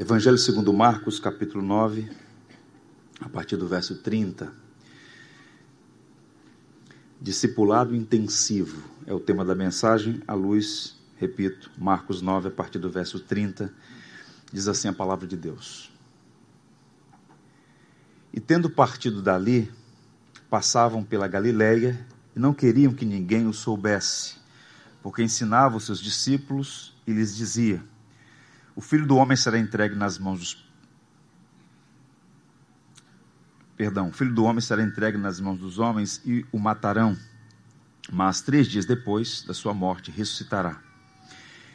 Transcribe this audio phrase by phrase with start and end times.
[0.00, 2.10] Evangelho segundo Marcos, capítulo 9,
[3.20, 4.50] a partir do verso 30.
[7.20, 12.88] Discipulado intensivo é o tema da mensagem, à luz, repito, Marcos 9, a partir do
[12.88, 13.70] verso 30,
[14.50, 15.92] diz assim a palavra de Deus.
[18.32, 19.70] E tendo partido dali,
[20.48, 24.36] passavam pela Galiléia e não queriam que ninguém o soubesse,
[25.02, 27.84] porque ensinava os seus discípulos e lhes dizia:
[28.74, 30.70] o filho do homem será entregue nas mãos dos.
[33.76, 37.16] Perdão, o filho do homem será entregue nas mãos dos homens e o matarão,
[38.12, 40.80] mas três dias depois da sua morte ressuscitará.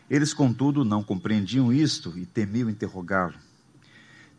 [0.10, 3.34] Eles, contudo, não compreendiam isto e temiam interrogá-lo.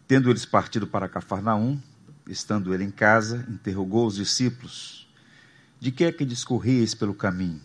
[0.06, 1.80] Tendo eles partido para Cafarnaum,
[2.28, 5.08] estando ele em casa, interrogou os discípulos:
[5.80, 7.60] De que é que discorrieis pelo caminho?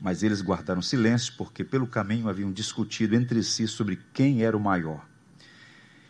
[0.00, 4.60] Mas eles guardaram silêncio, porque pelo caminho haviam discutido entre si sobre quem era o
[4.60, 5.06] maior.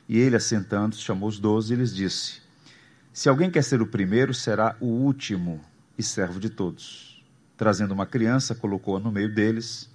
[0.08, 2.42] E ele, assentando-se, chamou os doze e lhes disse:
[3.12, 5.60] Se alguém quer ser o primeiro, será o último
[5.96, 7.22] e servo de todos.
[7.56, 9.88] Trazendo uma criança, colocou-a no meio deles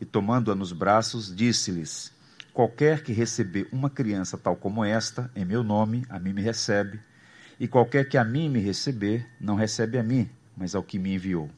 [0.00, 2.12] e, tomando-a nos braços, disse-lhes:
[2.52, 7.00] Qualquer que receber uma criança tal como esta, em meu nome, a mim me recebe,
[7.58, 11.14] e qualquer que a mim me receber, não recebe a mim, mas ao que me
[11.14, 11.50] enviou.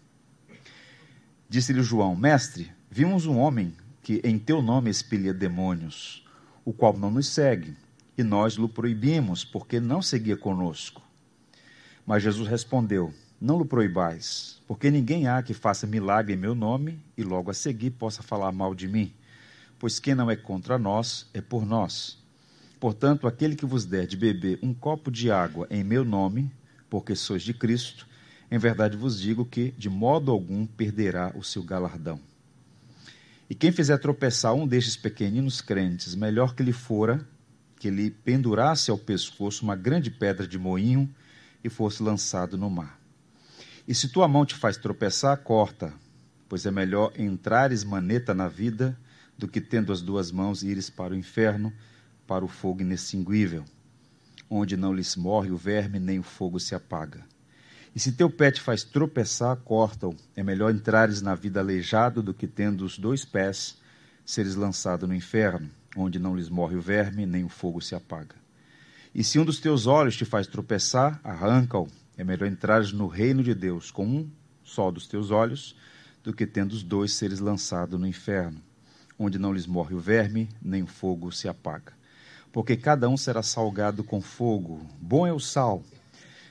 [1.49, 6.25] Disse-lhe João: Mestre, vimos um homem que em teu nome expelia demônios,
[6.65, 7.77] o qual não nos segue,
[8.19, 11.03] e nós lhe proibimos, porque não seguia conosco.
[12.05, 16.99] Mas Jesus respondeu: Não lhe proibais, porque ninguém há que faça milagre em meu nome
[17.17, 19.13] e logo a seguir possa falar mal de mim.
[19.79, 22.19] Pois quem não é contra nós é por nós.
[22.81, 26.51] Portanto, aquele que vos der de beber um copo de água em meu nome,
[26.91, 28.07] porque sois de Cristo,
[28.51, 32.21] em verdade vos digo que, de modo algum, perderá o seu galardão.
[33.49, 37.27] E quem fizer tropeçar um destes pequeninos crentes, melhor que lhe fora
[37.79, 41.09] que lhe pendurasse ao pescoço uma grande pedra de moinho
[41.62, 42.99] e fosse lançado no mar.
[43.87, 45.93] E se tua mão te faz tropeçar, corta,
[46.49, 48.99] pois é melhor entrares maneta na vida
[49.39, 51.73] do que tendo as duas mãos ires para o inferno,
[52.27, 53.65] para o fogo inextinguível,
[54.49, 57.25] onde não lhes morre o verme nem o fogo se apaga.
[57.97, 60.15] E se teu pé te faz tropeçar, corta-o.
[60.37, 63.79] É melhor entrares na vida aleijado do que tendo os dois pés
[64.23, 68.35] seres lançado no inferno, onde não lhes morre o verme, nem o fogo se apaga.
[69.15, 71.89] E se um dos teus olhos te faz tropeçar, arranca-o.
[72.19, 74.31] É melhor entrares no reino de Deus com um
[74.62, 75.75] só dos teus olhos,
[76.23, 78.61] do que tendo os dois seres lançado no inferno,
[79.19, 81.95] onde não lhes morre o verme, nem o fogo se apaga.
[82.53, 84.87] Porque cada um será salgado com fogo.
[85.01, 85.83] Bom é o sal,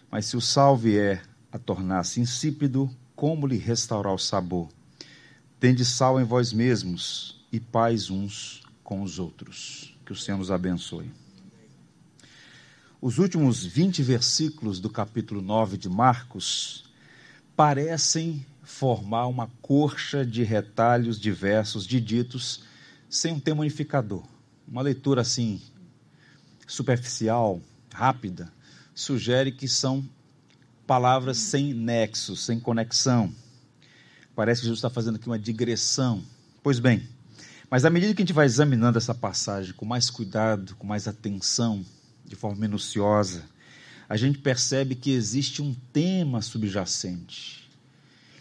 [0.09, 1.22] mas se o sal vier
[1.55, 4.67] a tornar-se insípido, como lhe restaurar o sabor?
[5.57, 9.97] Tende sal em vós mesmos e paz uns com os outros.
[10.05, 11.09] Que o Senhor nos abençoe.
[13.01, 16.83] Os últimos 20 versículos do capítulo 9 de Marcos
[17.55, 22.66] parecem formar uma corcha de retalhos diversos de ditos
[23.09, 24.25] sem um tema unificador.
[24.67, 25.61] Uma leitura assim
[26.67, 27.61] superficial,
[27.93, 28.51] rápida,
[28.93, 30.03] sugere que são
[30.85, 33.34] palavras sem nexo, sem conexão.
[34.35, 36.23] Parece que Jesus está fazendo aqui uma digressão.
[36.62, 37.07] Pois bem,
[37.69, 41.07] mas à medida que a gente vai examinando essa passagem com mais cuidado, com mais
[41.07, 41.84] atenção,
[42.25, 43.44] de forma minuciosa,
[44.07, 47.69] a gente percebe que existe um tema subjacente.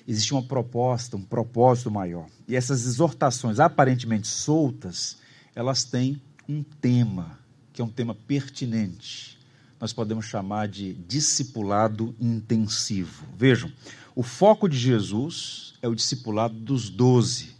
[0.06, 2.26] Existe uma proposta, um propósito maior.
[2.47, 5.16] E essas exortações aparentemente soltas,
[5.55, 7.38] elas têm um tema,
[7.72, 9.34] que é um tema pertinente
[9.80, 13.26] nós podemos chamar de discipulado intensivo.
[13.36, 13.70] Vejam,
[14.14, 17.54] o foco de Jesus é o discipulado dos doze,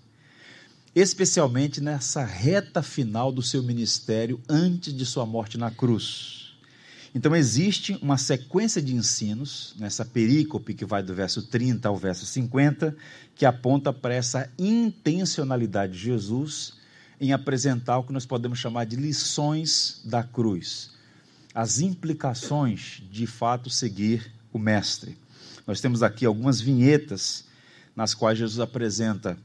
[0.95, 6.55] especialmente nessa reta final do seu ministério antes de sua morte na cruz.
[7.15, 12.27] Então, existe uma sequência de ensinos nessa perícope que vai do verso 30 ao verso
[12.27, 12.97] 50,
[13.37, 16.75] que aponta para essa intencionalidade de Jesus
[17.21, 20.94] em apresentar o que nós podemos chamar de lições da cruz
[21.55, 25.17] as implicações de fato seguir o Mestre.
[25.65, 27.45] Nós temos aqui algumas vinhetas
[27.95, 29.39] nas quais Jesus apresenta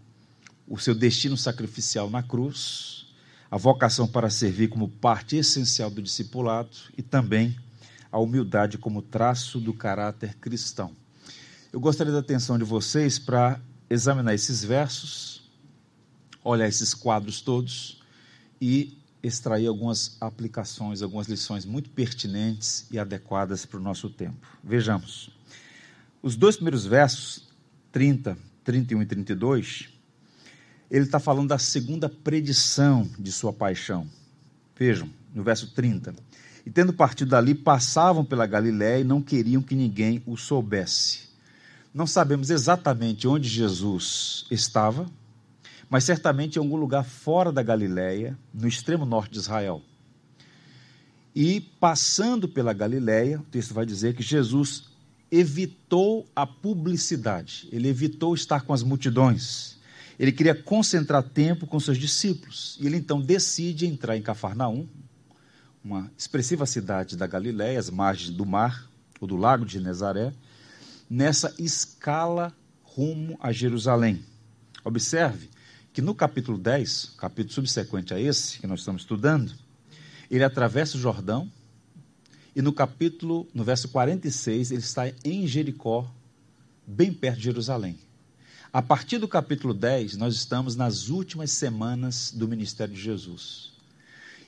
[0.67, 3.05] o seu destino sacrificial na cruz,
[3.49, 7.55] a vocação para servir como parte essencial do discipulado e também
[8.11, 10.95] a humildade como traço do caráter cristão.
[11.71, 15.47] Eu gostaria da atenção de vocês para examinar esses versos,
[16.43, 18.01] olhar esses quadros todos
[18.59, 24.47] e extrair algumas aplicações, algumas lições muito pertinentes e adequadas para o nosso tempo.
[24.63, 25.29] Vejamos.
[26.21, 27.47] Os dois primeiros versos,
[27.91, 29.89] 30, 31 e 32,
[30.89, 34.07] ele está falando da segunda predição de sua paixão.
[34.77, 36.15] Vejam, no verso 30.
[36.65, 41.29] E tendo partido dali, passavam pela Galiléia e não queriam que ninguém o soubesse.
[41.93, 45.09] Não sabemos exatamente onde Jesus estava,
[45.89, 49.81] mas certamente em algum lugar fora da Galiléia, no extremo norte de Israel.
[51.35, 54.89] E passando pela Galiléia, o texto vai dizer que Jesus
[55.31, 59.77] evitou a publicidade, ele evitou estar com as multidões.
[60.19, 62.77] Ele queria concentrar tempo com seus discípulos.
[62.81, 64.85] E ele então decide entrar em Cafarnaum,
[65.81, 68.89] uma expressiva cidade da Galiléia, às margens do mar,
[69.21, 70.33] ou do lago de Genezaré,
[71.09, 72.53] nessa escala
[72.83, 74.21] rumo a Jerusalém.
[74.83, 75.49] Observe
[75.99, 79.51] que no capítulo 10, capítulo subsequente a esse que nós estamos estudando,
[80.31, 81.51] ele atravessa o Jordão
[82.55, 86.09] e no capítulo, no verso 46, ele está em Jericó,
[86.87, 87.99] bem perto de Jerusalém.
[88.71, 93.73] A partir do capítulo 10, nós estamos nas últimas semanas do ministério de Jesus.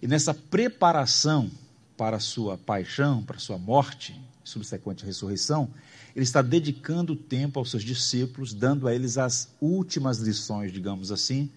[0.01, 1.51] E nessa preparação
[1.98, 5.70] para a sua paixão, para a sua morte, subsequente ressurreição,
[6.16, 11.50] ele está dedicando tempo aos seus discípulos, dando a eles as últimas lições, digamos assim,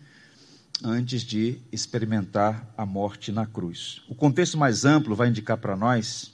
[0.83, 4.03] antes de experimentar a morte na cruz.
[4.09, 6.33] O contexto mais amplo vai indicar para nós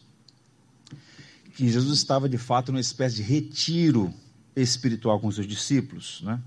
[1.55, 4.13] que Jesus estava de fato numa espécie de retiro
[4.57, 6.41] espiritual com seus discípulos, né?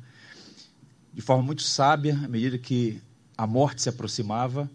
[1.13, 2.99] De forma muito sábia, à medida que
[3.37, 4.69] a morte se aproximava,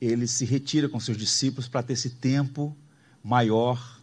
[0.00, 2.74] ele se retira com seus discípulos para ter esse tempo
[3.22, 3.97] maior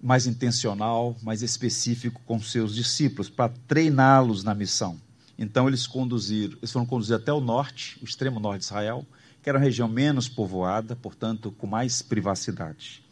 [0.00, 5.00] mais intencional, mais específico com seus discípulos, para treiná-los na missão.
[5.38, 9.06] Então eles conduziram, eles foram conduzidos até o norte, o extremo norte de Israel,
[9.42, 13.02] que era uma região menos povoada, portanto, com mais privacidade.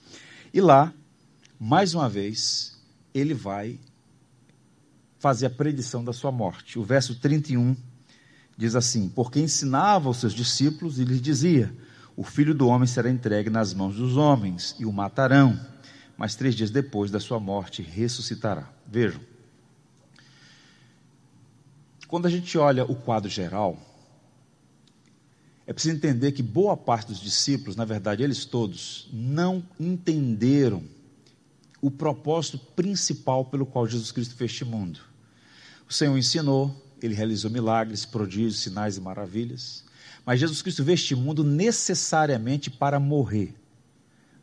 [0.52, 0.92] E lá,
[1.58, 2.76] mais uma vez,
[3.14, 3.78] ele vai
[5.18, 6.78] fazer a predição da sua morte.
[6.78, 7.76] O verso 31
[8.56, 11.72] diz assim: Porque ensinava aos seus discípulos e lhes dizia:
[12.16, 15.58] O filho do homem será entregue nas mãos dos homens e o matarão
[16.16, 18.70] mas três dias depois da sua morte ressuscitará.
[18.86, 19.20] Vejam.
[22.08, 23.78] Quando a gente olha o quadro geral,
[25.66, 30.84] é preciso entender que boa parte dos discípulos, na verdade, eles todos, não entenderam
[31.82, 35.00] o propósito principal pelo qual Jesus Cristo fez este mundo.
[35.88, 39.84] O Senhor ensinou, ele realizou milagres, prodígios, sinais e maravilhas,
[40.24, 43.54] mas Jesus Cristo veio este mundo necessariamente para morrer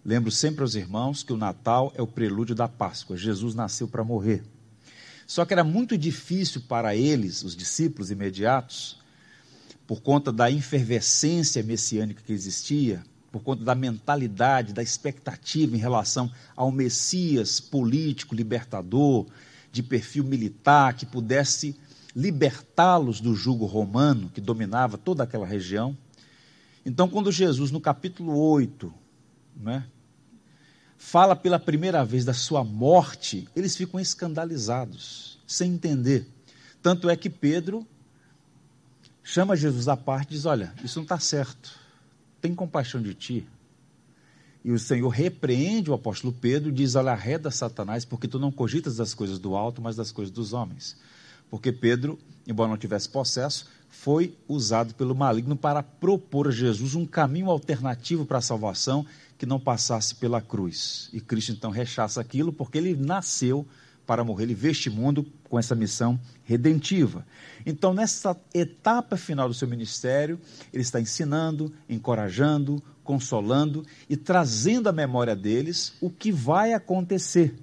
[0.06, 3.16] Lembro sempre aos irmãos que o Natal é o prelúdio da Páscoa.
[3.16, 4.44] Jesus nasceu para morrer.
[5.26, 9.00] Só que era muito difícil para eles, os discípulos imediatos,
[9.88, 13.02] por conta da efervescência messiânica que existia,
[13.32, 19.26] por conta da mentalidade, da expectativa em relação ao Messias político, libertador,
[19.72, 21.76] de perfil militar, que pudesse
[22.14, 25.98] libertá-los do jugo romano que dominava toda aquela região.
[26.86, 28.94] Então, quando Jesus, no capítulo 8,
[29.56, 29.86] né,
[31.04, 36.26] fala pela primeira vez da sua morte, eles ficam escandalizados, sem entender.
[36.82, 37.86] Tanto é que Pedro
[39.22, 41.78] chama Jesus à parte e diz: Olha, isso não está certo,
[42.40, 43.48] tem compaixão de ti.
[44.64, 48.52] E o Senhor repreende o apóstolo Pedro e diz: Olha, arreda Satanás, porque tu não
[48.52, 50.95] cogitas das coisas do alto, mas das coisas dos homens.
[51.50, 52.18] Porque Pedro,
[52.48, 58.26] embora não tivesse processo, foi usado pelo maligno para propor a Jesus um caminho alternativo
[58.26, 59.06] para a salvação
[59.44, 61.09] que não passasse pela cruz.
[61.12, 63.68] E Cristo então rechaça aquilo porque ele nasceu
[64.07, 67.26] para morrer, ele veio este mundo com essa missão redentiva.
[67.66, 70.40] Então, nessa etapa final do seu ministério,
[70.71, 77.54] ele está ensinando, encorajando, consolando e trazendo à memória deles o que vai acontecer.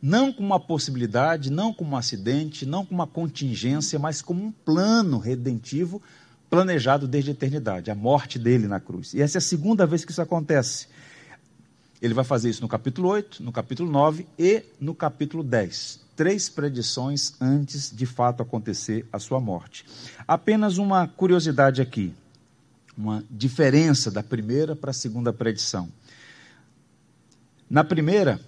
[0.00, 4.50] Não como uma possibilidade, não como um acidente, não como uma contingência, mas como um
[4.50, 6.00] plano redentivo
[6.48, 9.14] planejado desde a eternidade, a morte dele na cruz.
[9.14, 10.88] E essa é a segunda vez que isso acontece.
[12.00, 16.00] Ele vai fazer isso no capítulo 8, no capítulo 9 e no capítulo 10.
[16.14, 19.84] Três predições antes de fato acontecer a sua morte.
[20.26, 22.12] Apenas uma curiosidade aqui,
[22.96, 25.88] uma diferença da primeira para a segunda predição.
[27.68, 28.40] Na primeira,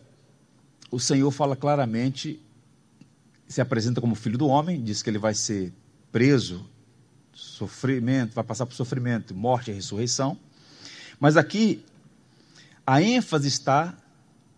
[0.91, 2.41] o Senhor fala claramente,
[3.47, 5.73] se apresenta como filho do homem, diz que ele vai ser
[6.13, 6.65] preso
[7.39, 10.37] sofrimento, vai passar por sofrimento, morte e ressurreição.
[11.21, 11.85] Mas aqui
[12.85, 13.97] a ênfase está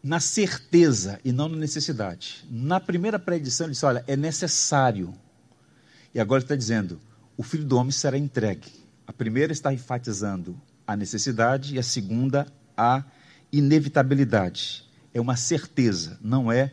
[0.02, 2.42] na certeza e não na necessidade.
[2.50, 5.12] Na primeira predição ele disse: olha, é necessário.
[6.14, 6.99] E agora ele está dizendo:
[7.37, 8.72] o filho do homem será entregue.
[9.06, 13.04] A primeira está enfatizando a necessidade e a segunda a
[13.52, 14.88] inevitabilidade.
[15.12, 16.72] É uma certeza, não é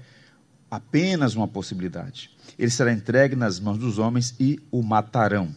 [0.71, 2.31] apenas uma possibilidade.
[2.57, 5.53] Ele será entregue nas mãos dos homens e o matarão.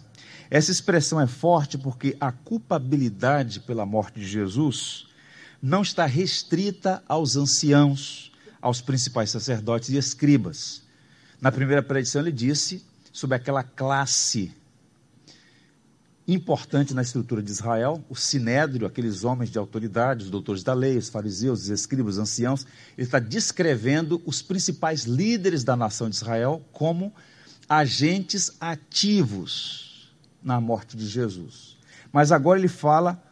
[0.51, 5.07] Essa expressão é forte porque a culpabilidade pela morte de Jesus
[5.63, 10.83] não está restrita aos anciãos, aos principais sacerdotes e escribas.
[11.41, 14.53] Na primeira predição, ele disse sobre aquela classe
[16.27, 20.97] importante na estrutura de Israel, o sinédrio, aqueles homens de autoridade, os doutores da lei,
[20.97, 22.67] os fariseus, os escribas, os anciãos,
[22.97, 27.13] ele está descrevendo os principais líderes da nação de Israel como
[27.69, 29.90] agentes ativos
[30.43, 31.77] na morte de Jesus.
[32.13, 33.23] Mas agora ele fala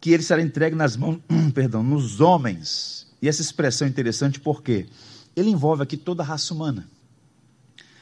[0.00, 1.18] que ele será entregue nas mãos,
[1.54, 3.06] perdão, nos homens.
[3.20, 4.86] E essa expressão é interessante porque
[5.34, 6.86] ele envolve aqui toda a raça humana.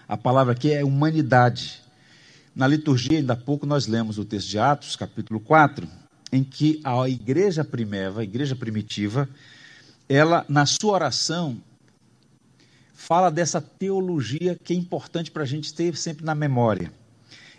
[0.07, 1.83] A palavra aqui é humanidade.
[2.55, 5.89] Na liturgia, ainda há pouco, nós lemos o texto de Atos, capítulo 4,
[6.31, 9.29] em que a igreja primeva, a igreja primitiva,
[10.09, 11.57] ela, na sua oração,
[12.93, 16.93] fala dessa teologia que é importante para a gente ter sempre na memória.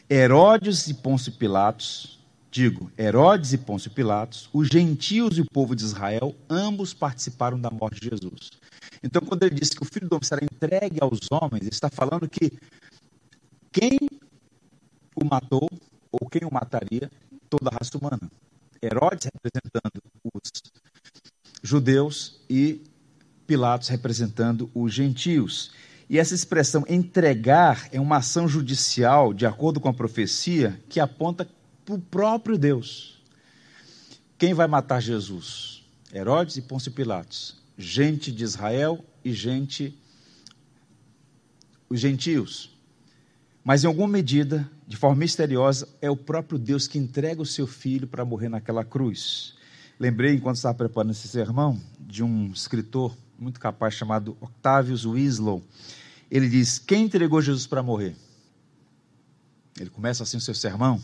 [0.09, 2.19] Herodes e Pôncio Pilatos,
[2.51, 7.71] digo, Herodes e Pôncio Pilatos, os gentios e o povo de Israel, ambos participaram da
[7.71, 8.51] morte de Jesus.
[9.03, 11.89] Então, quando ele disse que o filho do homem será entregue aos homens, ele está
[11.89, 12.51] falando que
[13.71, 13.97] quem
[15.15, 15.67] o matou,
[16.11, 17.11] ou quem o mataria,
[17.49, 18.31] toda a raça humana.
[18.81, 20.01] Herodes representando
[20.33, 20.51] os
[21.63, 22.81] judeus e
[23.47, 25.71] Pilatos representando os gentios.
[26.09, 31.47] E essa expressão entregar é uma ação judicial, de acordo com a profecia, que aponta
[31.83, 33.21] para o próprio Deus.
[34.37, 35.83] Quem vai matar Jesus?
[36.13, 37.57] Herodes e Pôncio Pilatos.
[37.77, 39.97] Gente de Israel e gente.
[41.89, 42.71] os gentios.
[43.63, 47.65] Mas em alguma medida, de forma misteriosa, é o próprio Deus que entrega o seu
[47.65, 49.55] filho para morrer naquela cruz.
[49.99, 55.63] Lembrei, enquanto estava preparando esse sermão, de um escritor muito capaz chamado Octavius Winslow.
[56.29, 58.15] Ele diz: Quem entregou Jesus para morrer?
[59.79, 61.01] Ele começa assim o seu sermão.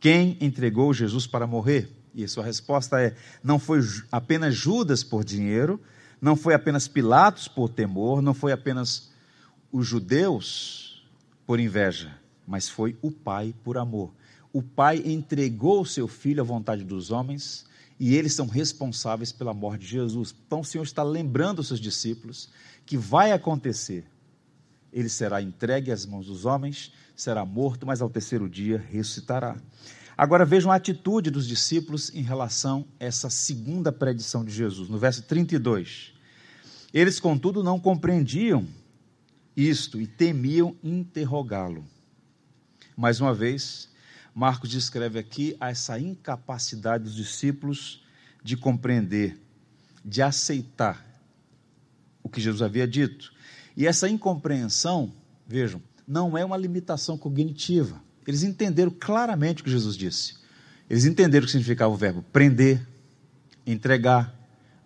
[0.00, 1.90] Quem entregou Jesus para morrer?
[2.14, 5.80] E a sua resposta é: Não foi apenas Judas por dinheiro,
[6.20, 9.10] não foi apenas Pilatos por temor, não foi apenas
[9.70, 11.02] os judeus
[11.46, 12.14] por inveja,
[12.46, 14.12] mas foi o Pai por amor.
[14.52, 17.64] O Pai entregou o seu filho à vontade dos homens
[18.04, 20.34] e eles são responsáveis pela morte de Jesus.
[20.44, 22.48] Então o Senhor está lembrando os seus discípulos
[22.84, 24.04] que vai acontecer.
[24.92, 29.56] Ele será entregue às mãos dos homens, será morto, mas ao terceiro dia ressuscitará.
[30.18, 34.98] Agora vejam a atitude dos discípulos em relação a essa segunda predição de Jesus, no
[34.98, 36.12] verso 32.
[36.92, 38.66] Eles, contudo, não compreendiam
[39.56, 41.86] isto e temiam interrogá-lo.
[42.96, 43.88] Mais uma vez,
[44.34, 48.02] Marcos descreve aqui essa incapacidade dos discípulos
[48.42, 49.38] de compreender,
[50.04, 51.06] de aceitar
[52.22, 53.32] o que Jesus havia dito.
[53.76, 55.12] E essa incompreensão,
[55.46, 58.02] vejam, não é uma limitação cognitiva.
[58.26, 60.36] Eles entenderam claramente o que Jesus disse.
[60.88, 62.86] Eles entenderam o que significava o verbo prender,
[63.66, 64.34] entregar,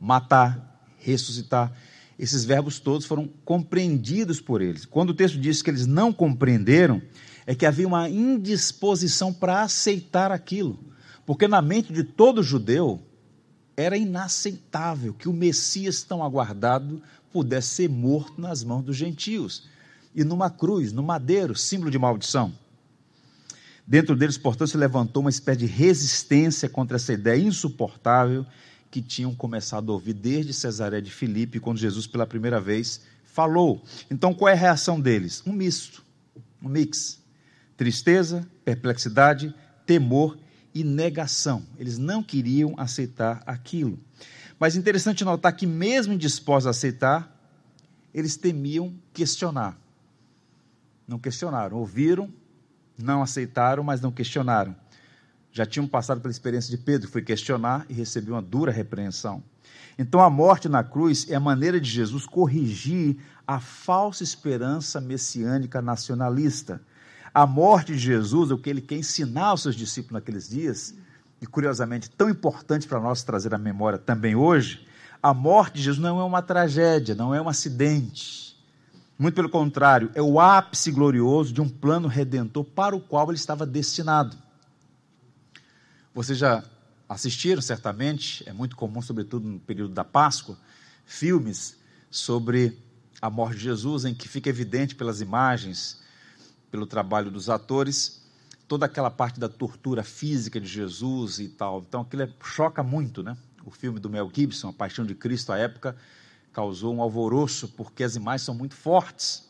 [0.01, 1.73] matar, ressuscitar
[2.19, 4.85] esses verbos todos foram compreendidos por eles.
[4.87, 7.03] Quando o texto diz que eles não compreenderam,
[7.47, 10.79] é que havia uma indisposição para aceitar aquilo.
[11.25, 13.01] Porque na mente de todo judeu
[13.77, 17.01] era inaceitável que o Messias tão aguardado
[17.33, 19.69] pudesse ser morto nas mãos dos gentios
[20.15, 22.53] e numa cruz, no madeiro, símbolo de maldição.
[23.87, 28.45] Dentro deles, portanto, se levantou uma espécie de resistência contra essa ideia insuportável
[28.91, 33.85] que tinham começado a ouvir desde Cesaré de Filipe, quando Jesus pela primeira vez falou.
[34.11, 35.43] Então, qual é a reação deles?
[35.47, 36.03] Um misto,
[36.63, 37.21] um mix.
[37.77, 39.55] Tristeza, perplexidade,
[39.85, 40.39] temor
[40.75, 41.65] e negação.
[41.79, 43.99] Eles não queriam aceitar aquilo.
[44.59, 47.33] Mas interessante notar que, mesmo indispostos a aceitar,
[48.15, 49.79] eles temiam questionar.
[51.07, 52.33] Não questionaram, ouviram,
[52.99, 54.75] não aceitaram, mas não questionaram
[55.57, 59.43] já tinham passado pela experiência de Pedro, foi questionar e recebeu uma dura repreensão.
[59.99, 63.17] Então, a morte na cruz é a maneira de Jesus corrigir
[63.47, 66.83] a falsa esperança messiânica nacionalista.
[67.37, 70.95] A morte de Jesus, o que ele quer ensinar aos seus discípulos naqueles dias,
[71.39, 74.89] e curiosamente tão importante para nós trazer à memória também hoje,
[75.23, 78.57] a morte de Jesus não é uma tragédia, não é um acidente.
[79.19, 83.37] Muito pelo contrário, é o ápice glorioso de um plano redentor para o qual ele
[83.37, 84.35] estava destinado.
[86.15, 86.65] Vocês já
[87.07, 90.57] assistiram certamente, é muito comum, sobretudo no período da Páscoa,
[91.05, 91.77] filmes
[92.11, 92.79] sobre
[93.21, 96.06] a morte de Jesus, em que fica evidente pelas imagens,
[96.71, 98.23] pelo trabalho dos atores,
[98.69, 101.85] toda aquela parte da tortura física de Jesus e tal.
[101.87, 103.37] Então aquilo é, choca muito, né?
[103.65, 105.97] O filme do Mel Gibson, A Paixão de Cristo, à época,
[106.53, 109.47] causou um alvoroço porque as imagens são muito fortes.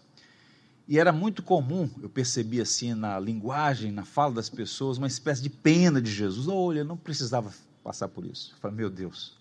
[0.88, 5.42] E era muito comum, eu percebi assim na linguagem, na fala das pessoas, uma espécie
[5.42, 6.46] de pena de Jesus.
[6.46, 8.52] Olha, não precisava passar por isso.
[8.52, 9.36] Eu falei, meu Deus,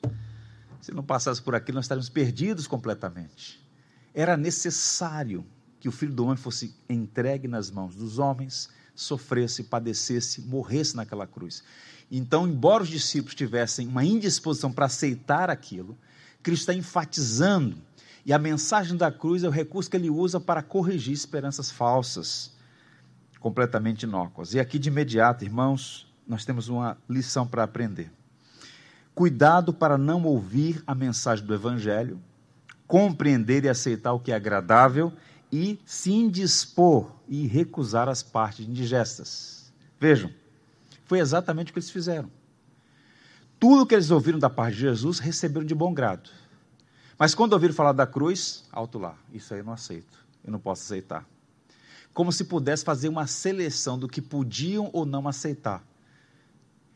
[0.82, 3.64] se não passasse por aqui, nós estaríamos perdidos completamente.
[4.14, 5.46] Era necessário
[5.86, 11.28] que o Filho do Homem fosse entregue nas mãos dos homens, sofresse, padecesse, morresse naquela
[11.28, 11.64] cruz.
[12.10, 15.96] Então, embora os discípulos tivessem uma indisposição para aceitar aquilo,
[16.42, 17.78] Cristo está enfatizando
[18.26, 22.52] e a mensagem da cruz é o recurso que ele usa para corrigir esperanças falsas,
[23.40, 24.56] completamente inócuas.
[24.56, 28.12] E aqui de imediato, irmãos, nós temos uma lição para aprender.
[29.14, 32.20] Cuidado para não ouvir a mensagem do Evangelho,
[32.88, 35.14] compreender e aceitar o que é agradável
[35.52, 39.72] e se indispor e recusar as partes indigestas.
[40.00, 40.32] Vejam,
[41.06, 42.30] foi exatamente o que eles fizeram.
[43.60, 46.30] Tudo que eles ouviram da parte de Jesus receberam de bom grado.
[47.18, 50.60] Mas quando ouviram falar da cruz, alto lá, isso aí eu não aceito, eu não
[50.60, 51.26] posso aceitar.
[52.14, 55.84] Como se pudesse fazer uma seleção do que podiam ou não aceitar.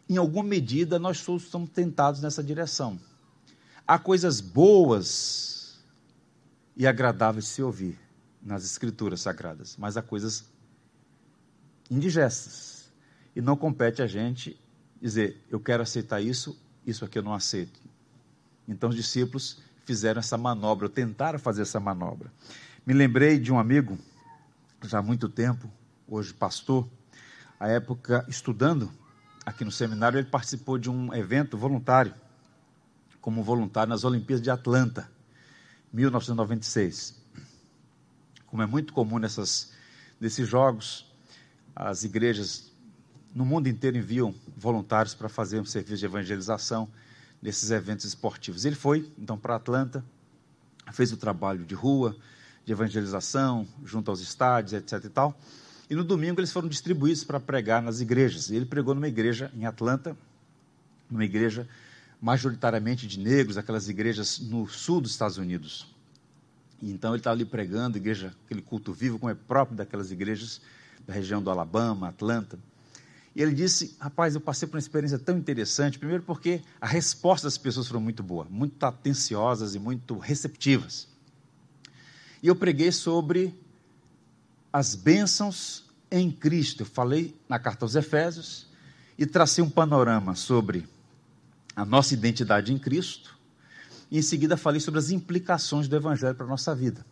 [0.08, 3.00] Em alguma medida, nós todos estamos tentados nessa direção.
[3.88, 5.80] Há coisas boas
[6.76, 8.09] e agradáveis de se ouvir
[8.42, 10.46] nas Escrituras Sagradas, mas há coisas
[11.90, 12.92] indigestas.
[13.36, 14.60] E não compete a gente
[15.02, 17.80] dizer, eu quero aceitar isso, isso aqui eu não aceito.
[18.68, 22.32] Então os discípulos fizeram essa manobra, tentaram fazer essa manobra.
[22.86, 23.98] Me lembrei de um amigo,
[24.84, 25.72] já há muito tempo,
[26.08, 26.88] hoje pastor,
[27.60, 28.92] à época estudando
[29.46, 32.14] aqui no seminário, ele participou de um evento voluntário,
[33.20, 35.10] como voluntário nas Olimpíadas de Atlanta,
[35.92, 37.19] 1996.
[38.50, 39.72] Como é muito comum nessas,
[40.20, 41.06] nesses jogos,
[41.76, 42.72] as igrejas
[43.34, 46.90] no mundo inteiro enviam voluntários para fazer um serviço de evangelização
[47.40, 48.66] nesses eventos esportivos.
[48.66, 50.04] Ele foi, então, para Atlanta,
[50.92, 52.18] fez o trabalho de rua,
[52.66, 55.06] de evangelização, junto aos estádios, etc.
[55.06, 55.40] e tal.
[55.88, 58.50] E no domingo eles foram distribuídos para pregar nas igrejas.
[58.50, 60.18] E ele pregou numa igreja em Atlanta,
[61.10, 61.68] numa igreja
[62.20, 65.99] majoritariamente de negros, aquelas igrejas no sul dos Estados Unidos.
[66.82, 70.62] Então ele estava ali pregando, igreja, aquele culto vivo, como é próprio daquelas igrejas
[71.06, 72.58] da região do Alabama, Atlanta.
[73.36, 76.00] E ele disse: Rapaz, eu passei por uma experiência tão interessante.
[76.00, 81.08] Primeiro, porque a resposta das pessoas foram muito boa, muito atenciosas e muito receptivas.
[82.42, 83.54] E eu preguei sobre
[84.72, 86.82] as bênçãos em Cristo.
[86.82, 88.68] Eu falei na carta aos Efésios
[89.18, 90.88] e tracei um panorama sobre
[91.76, 93.39] a nossa identidade em Cristo.
[94.12, 97.06] E em seguida falei sobre as implicações do Evangelho para a nossa vida.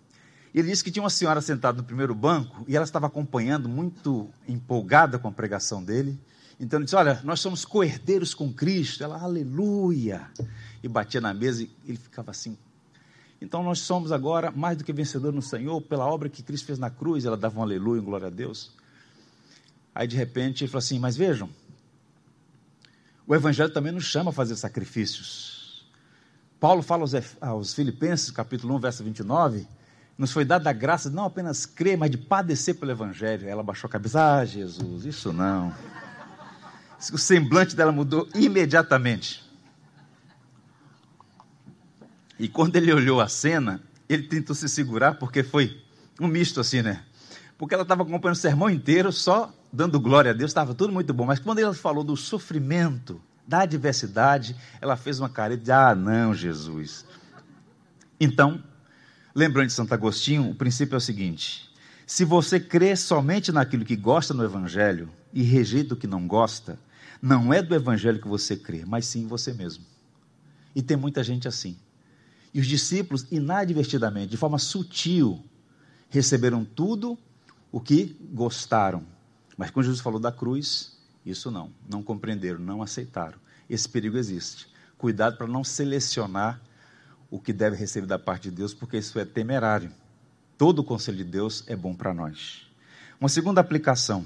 [0.54, 4.30] Ele disse que tinha uma senhora sentada no primeiro banco e ela estava acompanhando, muito
[4.48, 6.20] empolgada com a pregação dele.
[6.60, 9.04] Então ele disse: Olha, nós somos coerdeiros com Cristo.
[9.04, 10.28] Ela, aleluia!
[10.82, 12.58] E batia na mesa e ele ficava assim.
[13.40, 16.80] Então nós somos agora mais do que vencedores no Senhor pela obra que Cristo fez
[16.80, 17.26] na cruz.
[17.26, 18.72] Ela dava um aleluia, um glória a Deus.
[19.94, 21.50] Aí de repente ele falou assim: Mas vejam,
[23.28, 25.57] o Evangelho também nos chama a fazer sacrifícios.
[26.60, 29.68] Paulo fala aos, aos Filipenses, capítulo 1, verso 29
[30.18, 33.48] nos foi dada a graça de não apenas crer, mas de padecer pelo Evangelho.
[33.48, 35.74] Ela baixou a cabeça, ah, Jesus, isso não.
[37.14, 39.46] O semblante dela mudou imediatamente.
[42.40, 45.84] E quando ele olhou a cena, ele tentou se segurar, porque foi
[46.20, 47.04] um misto assim, né?
[47.58, 51.14] Porque ela estava acompanhando o sermão inteiro, só dando glória a Deus, estava tudo muito
[51.14, 51.26] bom.
[51.26, 56.34] Mas quando ele falou do sofrimento, da adversidade, ela fez uma cara de: ah, não,
[56.34, 57.06] Jesus.
[58.20, 58.62] Então,
[59.38, 61.70] Lembrando de Santo Agostinho, o princípio é o seguinte:
[62.08, 66.80] se você crê somente naquilo que gosta no Evangelho e rejeita o que não gosta,
[67.22, 69.86] não é do Evangelho que você crê, mas sim em você mesmo.
[70.76, 71.78] E tem muita gente assim.
[72.52, 75.46] E os discípulos, inadvertidamente, de forma sutil,
[76.10, 77.16] receberam tudo
[77.72, 79.06] o que gostaram.
[79.56, 80.97] Mas quando Jesus falou da cruz,
[81.30, 83.38] isso não, não compreenderam, não aceitaram.
[83.70, 84.68] Esse perigo existe.
[84.98, 86.62] Cuidado para não selecionar
[87.30, 89.92] o que deve receber da parte de Deus, porque isso é temerário.
[90.58, 92.68] Todo o conselho de Deus é bom para nós.
[93.20, 94.26] Uma segunda aplicação.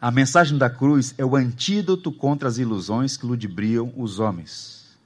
[0.00, 4.96] A mensagem da cruz é o antídoto contra as ilusões que ludibriam os homens.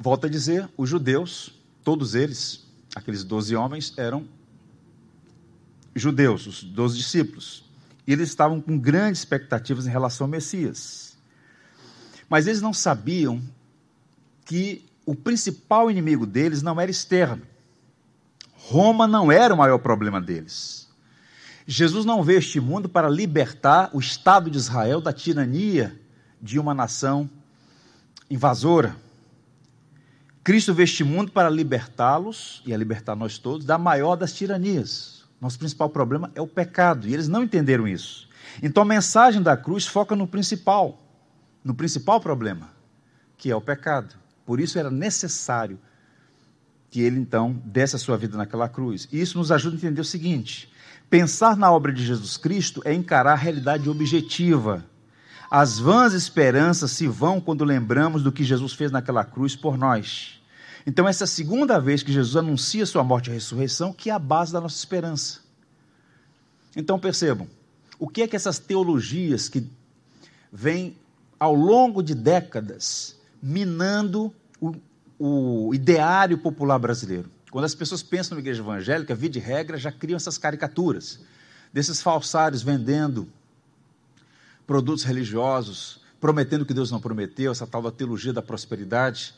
[0.00, 1.52] Volto a dizer, os judeus,
[1.84, 4.26] todos eles, aqueles doze homens, eram
[5.94, 7.65] judeus, os doze discípulos.
[8.06, 11.16] E eles estavam com grandes expectativas em relação ao Messias.
[12.28, 13.42] Mas eles não sabiam
[14.44, 17.42] que o principal inimigo deles não era externo.
[18.52, 20.88] Roma não era o maior problema deles.
[21.66, 26.00] Jesus não veio este mundo para libertar o Estado de Israel da tirania
[26.40, 27.28] de uma nação
[28.30, 28.96] invasora.
[30.44, 35.15] Cristo veio este mundo para libertá-los, e a libertar nós todos, da maior das tiranias,
[35.40, 38.28] Nosso principal problema é o pecado, e eles não entenderam isso.
[38.62, 41.02] Então a mensagem da cruz foca no principal,
[41.62, 42.70] no principal problema,
[43.36, 44.14] que é o pecado.
[44.44, 45.78] Por isso era necessário
[46.90, 49.08] que ele então desse a sua vida naquela cruz.
[49.12, 50.72] E isso nos ajuda a entender o seguinte:
[51.10, 54.84] pensar na obra de Jesus Cristo é encarar a realidade objetiva.
[55.50, 60.40] As vãs esperanças se vão quando lembramos do que Jesus fez naquela cruz por nós.
[60.86, 64.18] Então, essa a segunda vez que Jesus anuncia sua morte e ressurreição, que é a
[64.20, 65.40] base da nossa esperança.
[66.76, 67.48] Então, percebam,
[67.98, 69.68] o que é que essas teologias que
[70.52, 70.96] vêm
[71.40, 74.74] ao longo de décadas minando o,
[75.18, 77.28] o ideário popular brasileiro?
[77.50, 81.18] Quando as pessoas pensam na igreja evangélica, via de regra, já criam essas caricaturas
[81.72, 83.28] desses falsários vendendo
[84.66, 89.34] produtos religiosos, prometendo que Deus não prometeu, essa tal da teologia da prosperidade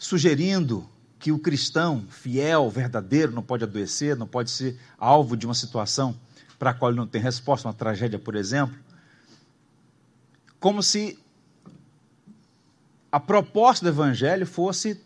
[0.00, 5.54] sugerindo que o cristão fiel, verdadeiro, não pode adoecer, não pode ser alvo de uma
[5.54, 6.18] situação
[6.58, 8.74] para a qual ele não tem resposta, uma tragédia, por exemplo.
[10.58, 11.18] Como se
[13.12, 14.98] a proposta do evangelho fosse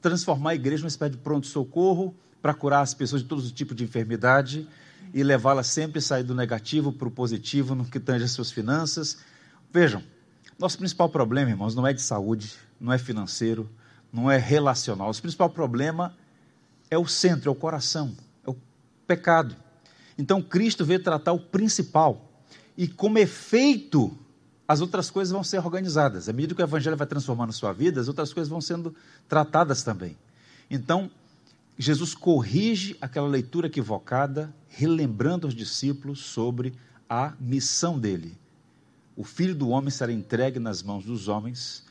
[0.00, 3.76] transformar a igreja numa espécie de pronto-socorro para curar as pessoas de todos os tipos
[3.76, 4.66] de enfermidade
[5.12, 8.50] e levá-las sempre a sair do negativo para o positivo no que tange as suas
[8.50, 9.18] finanças.
[9.70, 10.02] Vejam,
[10.58, 13.68] nosso principal problema, irmãos, não é de saúde, não é financeiro,
[14.12, 15.10] não é relacional.
[15.10, 16.14] O principal problema
[16.90, 18.16] é o centro, é o coração,
[18.46, 18.56] é o
[19.06, 19.54] pecado.
[20.16, 22.24] Então Cristo veio tratar o principal.
[22.76, 24.16] E como efeito,
[24.66, 26.28] as outras coisas vão ser organizadas.
[26.28, 28.94] À medida que o Evangelho vai transformando a sua vida, as outras coisas vão sendo
[29.28, 30.16] tratadas também.
[30.70, 31.10] Então,
[31.78, 36.74] Jesus corrige aquela leitura equivocada, relembrando aos discípulos sobre
[37.08, 38.36] a missão dele.
[39.16, 41.84] O filho do homem será entregue nas mãos dos homens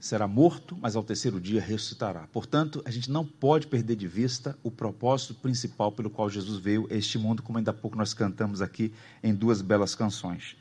[0.00, 2.26] será morto, mas ao terceiro dia ressuscitará.
[2.32, 6.86] Portanto, a gente não pode perder de vista o propósito principal pelo qual Jesus veio
[6.90, 10.56] a este mundo, como ainda há pouco nós cantamos aqui em duas belas canções.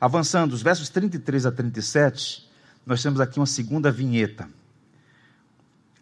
[0.00, 2.48] Avançando, os versos 33 a 37,
[2.86, 4.48] nós temos aqui uma segunda vinheta.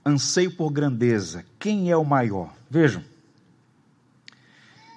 [0.05, 1.45] Anseio por grandeza.
[1.59, 2.53] Quem é o maior?
[2.69, 3.05] Vejam.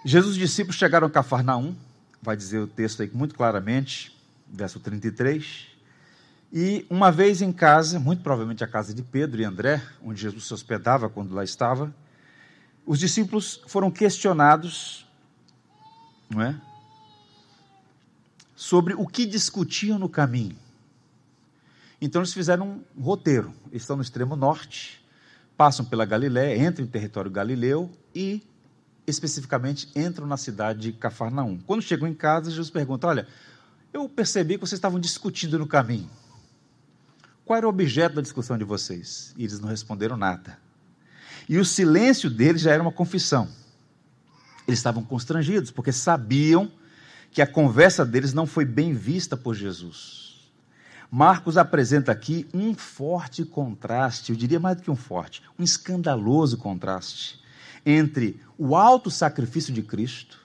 [0.03, 1.75] Jesus e os discípulos chegaram a Cafarnaum,
[2.21, 4.15] vai dizer o texto aí muito claramente,
[4.51, 5.74] verso 33.
[6.57, 10.47] E uma vez em casa, muito provavelmente a casa de Pedro e André, onde Jesus
[10.47, 11.93] se hospedava quando lá estava,
[12.85, 15.05] os discípulos foram questionados,
[16.29, 16.55] não é?
[18.55, 20.55] Sobre o que discutiam no caminho.
[21.99, 23.53] Então eles fizeram um roteiro.
[23.69, 25.05] Estão no extremo norte,
[25.57, 28.41] passam pela Galiléia, entram em território galileu e
[29.05, 31.59] especificamente entram na cidade de Cafarnaum.
[31.67, 33.27] Quando chegam em casa, Jesus pergunta: Olha,
[33.91, 36.09] eu percebi que vocês estavam discutindo no caminho.
[37.45, 39.33] Qual era o objeto da discussão de vocês?
[39.37, 40.57] E eles não responderam nada.
[41.47, 43.47] E o silêncio deles já era uma confissão.
[44.67, 46.71] Eles estavam constrangidos, porque sabiam
[47.31, 50.51] que a conversa deles não foi bem vista por Jesus.
[51.11, 56.57] Marcos apresenta aqui um forte contraste, eu diria mais do que um forte, um escandaloso
[56.57, 57.39] contraste
[57.85, 60.39] entre o alto sacrifício de Cristo,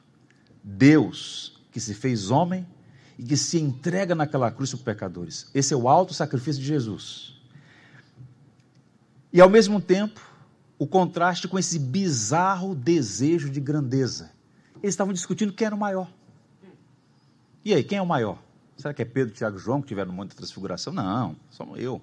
[0.62, 2.66] Deus que se fez homem
[3.20, 5.50] e que se entrega naquela cruz por pecadores.
[5.54, 7.34] Esse é o alto sacrifício de Jesus.
[9.30, 10.22] E ao mesmo tempo,
[10.78, 14.30] o contraste com esse bizarro desejo de grandeza.
[14.82, 16.10] Eles estavam discutindo quem era o maior.
[17.62, 18.42] E aí, quem é o maior?
[18.74, 20.90] Será que é Pedro, Tiago e João que tiveram no monte da transfiguração?
[20.90, 22.00] Não, só eu.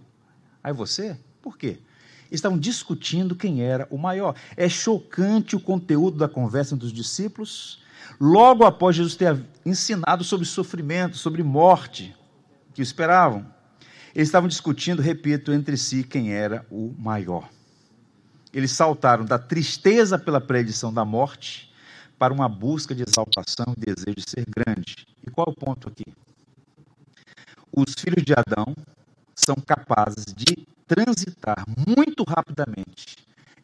[0.63, 1.19] Aí você?
[1.41, 1.79] Por quê?
[2.27, 4.35] Eles estavam discutindo quem era o maior.
[4.55, 7.81] É chocante o conteúdo da conversa dos discípulos
[8.19, 12.15] logo após Jesus ter ensinado sobre sofrimento, sobre morte,
[12.73, 13.45] que esperavam.
[14.13, 17.49] Eles estavam discutindo, repito, entre si quem era o maior.
[18.53, 21.71] Eles saltaram da tristeza pela predição da morte
[22.17, 25.07] para uma busca de exaltação e desejo de ser grande.
[25.25, 26.05] E qual é o ponto aqui?
[27.71, 28.73] Os filhos de Adão
[29.35, 33.17] são capazes de transitar muito rapidamente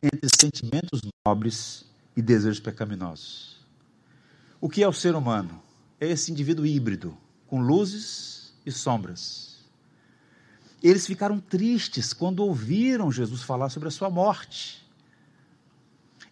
[0.04, 3.53] entre sentimentos nobres e desejos pecaminosos.
[4.64, 5.62] O que é o ser humano?
[6.00, 9.60] É esse indivíduo híbrido, com luzes e sombras.
[10.82, 14.90] Eles ficaram tristes quando ouviram Jesus falar sobre a sua morte.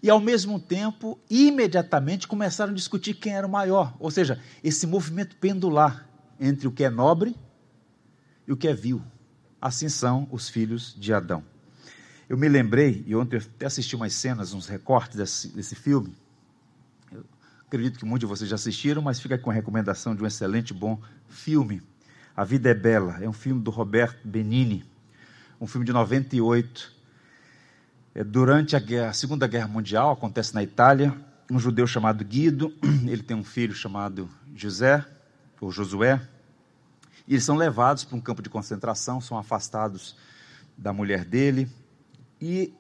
[0.02, 3.94] E, ao mesmo tempo, imediatamente começaram a discutir quem era o maior.
[4.00, 6.08] Ou seja, esse movimento pendular
[6.40, 7.36] entre o que é nobre
[8.48, 9.02] e o que é vil.
[9.62, 11.44] Assim são os filhos de Adão.
[12.30, 16.16] Eu me lembrei, e ontem eu até assisti umas cenas, uns recortes desse, desse filme,
[17.72, 20.74] Acredito que muitos de vocês já assistiram, mas fica com a recomendação de um excelente,
[20.74, 21.82] bom filme.
[22.36, 23.20] A Vida é Bela.
[23.22, 24.84] É um filme do Roberto Benini,
[25.58, 26.94] um filme de 98.
[28.14, 31.16] É durante a, guerra, a Segunda Guerra Mundial, acontece na Itália.
[31.50, 32.74] um judeu chamado Guido,
[33.08, 35.06] ele tem um filho chamado José,
[35.62, 36.22] ou Josué,
[37.26, 40.18] e eles são levados para um campo de concentração, são afastados
[40.78, 41.70] da mulher dele,
[42.42, 42.74] e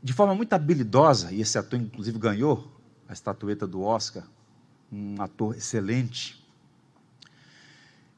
[0.00, 2.77] de forma muito habilidosa, e esse ator inclusive ganhou
[3.08, 4.24] a estatueta do Oscar,
[4.92, 6.44] um ator excelente,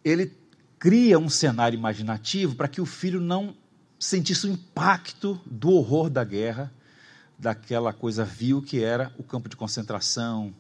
[0.05, 0.33] ele
[0.79, 3.55] cria um cenário imaginativo para que o filho não
[3.99, 6.73] sentisse o impacto do horror da guerra,
[7.39, 10.55] daquela coisa vil que era o campo de concentração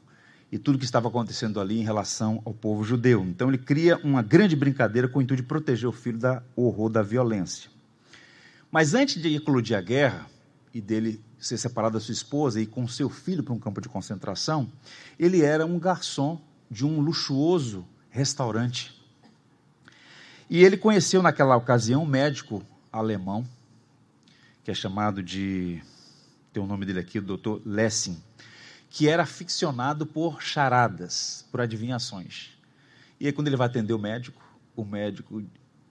[0.52, 3.24] e tudo que estava acontecendo ali em relação ao povo judeu.
[3.24, 6.88] Então ele cria uma grande brincadeira com o intuito de proteger o filho do horror
[6.88, 7.70] da violência.
[8.70, 10.26] Mas antes de eclodir a guerra
[10.72, 13.88] e dele ser separado da sua esposa e com seu filho para um campo de
[13.88, 14.70] concentração,
[15.18, 18.98] ele era um garçom de um luxuoso restaurante.
[20.48, 23.46] E ele conheceu naquela ocasião um médico alemão,
[24.64, 25.82] que é chamado de.
[26.52, 27.60] tem o nome dele aqui, o Dr.
[27.64, 28.20] Lessing,
[28.88, 32.50] que era aficionado por charadas, por adivinhações.
[33.18, 34.42] E aí, quando ele vai atender o médico,
[34.74, 35.42] o médico.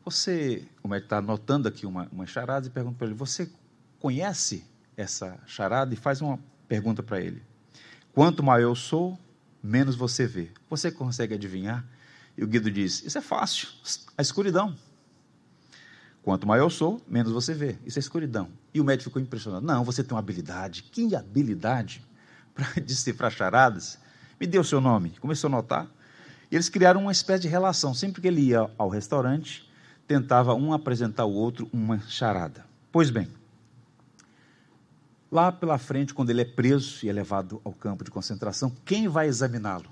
[0.04, 0.68] Você.
[0.84, 3.50] O médico está anotando aqui uma, uma charada e pergunta para ele: Você
[4.00, 5.94] conhece essa charada?
[5.94, 7.42] E faz uma pergunta para ele:
[8.14, 9.18] Quanto maior eu sou,
[9.62, 10.50] menos você vê.
[10.70, 11.86] Você consegue adivinhar?
[12.38, 13.68] E o Guido diz: Isso é fácil,
[14.18, 14.76] a escuridão.
[16.22, 17.78] Quanto maior eu sou, menos você vê.
[17.86, 18.50] Isso é escuridão.
[18.74, 19.66] E o médico ficou impressionado.
[19.66, 20.84] Não, você tem uma habilidade.
[20.84, 22.06] Que habilidade
[22.54, 23.98] para decifrar charadas?
[24.40, 25.12] Me dê o seu nome.
[25.20, 25.88] Começou a notar.
[26.52, 27.94] E eles criaram uma espécie de relação.
[27.94, 29.70] Sempre que ele ia ao restaurante,
[30.08, 32.66] tentava um apresentar ao outro uma charada.
[32.92, 33.28] Pois bem,
[35.32, 39.08] lá pela frente, quando ele é preso e é levado ao campo de concentração, quem
[39.08, 39.90] vai examiná-lo?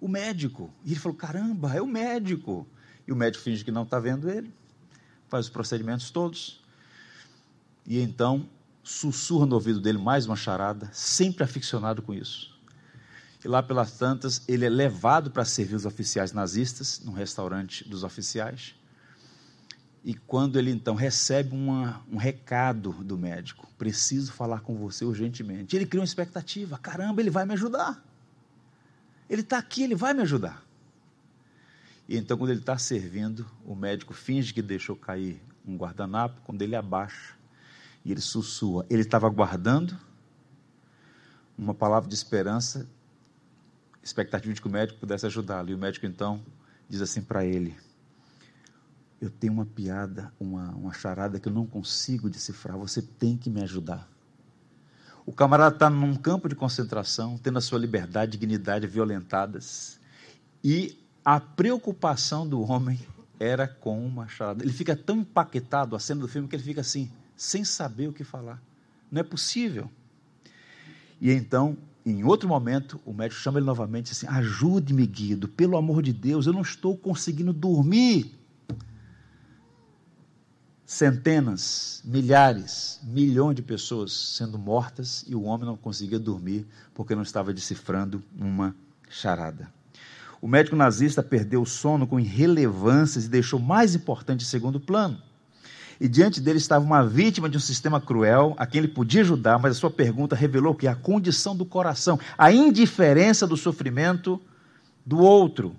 [0.00, 0.72] O médico.
[0.84, 2.66] E ele falou: caramba, é o médico.
[3.06, 4.52] E o médico finge que não está vendo ele
[5.28, 6.60] faz os procedimentos todos,
[7.86, 8.48] e então
[8.82, 12.56] sussurra no ouvido dele mais uma charada, sempre aficionado com isso.
[13.44, 18.02] E lá pelas tantas, ele é levado para servir os oficiais nazistas, num restaurante dos
[18.02, 18.74] oficiais.
[20.04, 25.76] E quando ele então recebe uma, um recado do médico, preciso falar com você urgentemente,
[25.76, 28.02] ele cria uma expectativa: caramba, ele vai me ajudar.
[29.28, 30.64] Ele está aqui, ele vai me ajudar.
[32.08, 36.62] E então, quando ele está servindo, o médico finge que deixou cair um guardanapo, quando
[36.62, 37.34] ele abaixa
[38.02, 38.86] e ele sussurra.
[38.88, 39.94] Ele estava guardando
[41.56, 42.88] uma palavra de esperança,
[44.02, 45.68] expectativa de que o médico pudesse ajudá-lo.
[45.68, 46.42] E o médico então
[46.88, 47.76] diz assim para ele:
[49.20, 53.50] Eu tenho uma piada, uma, uma charada que eu não consigo decifrar, você tem que
[53.50, 54.08] me ajudar.
[55.26, 60.00] O camarada está num campo de concentração, tendo a sua liberdade e dignidade violentadas.
[60.64, 62.98] E a preocupação do homem
[63.38, 64.64] era com uma charada.
[64.64, 68.12] Ele fica tão impactado a cena do filme que ele fica assim, sem saber o
[68.12, 68.62] que falar.
[69.10, 69.90] Não é possível.
[71.20, 71.76] E então,
[72.06, 76.46] em outro momento, o médico chama ele novamente assim: Ajude-me, Guido, pelo amor de Deus,
[76.46, 78.37] eu não estou conseguindo dormir.
[80.90, 87.20] Centenas, milhares, milhões de pessoas sendo mortas e o homem não conseguia dormir porque não
[87.20, 88.74] estava decifrando uma
[89.10, 89.68] charada.
[90.40, 95.20] O médico nazista perdeu o sono com irrelevâncias e deixou mais importante em segundo plano.
[96.00, 99.58] E diante dele estava uma vítima de um sistema cruel, a quem ele podia ajudar,
[99.58, 104.40] mas a sua pergunta revelou que a condição do coração, a indiferença do sofrimento
[105.04, 105.76] do outro.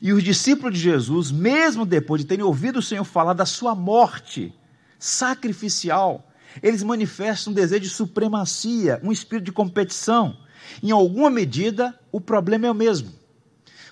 [0.00, 3.74] E os discípulos de Jesus, mesmo depois de terem ouvido o Senhor falar da sua
[3.74, 4.54] morte
[4.98, 6.30] sacrificial,
[6.62, 10.36] eles manifestam um desejo de supremacia, um espírito de competição.
[10.82, 13.24] Em alguma medida, o problema é o mesmo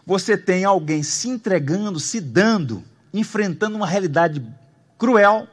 [0.05, 4.45] você tem alguém se entregando, se dando, enfrentando uma realidade
[4.99, 5.49] cruel,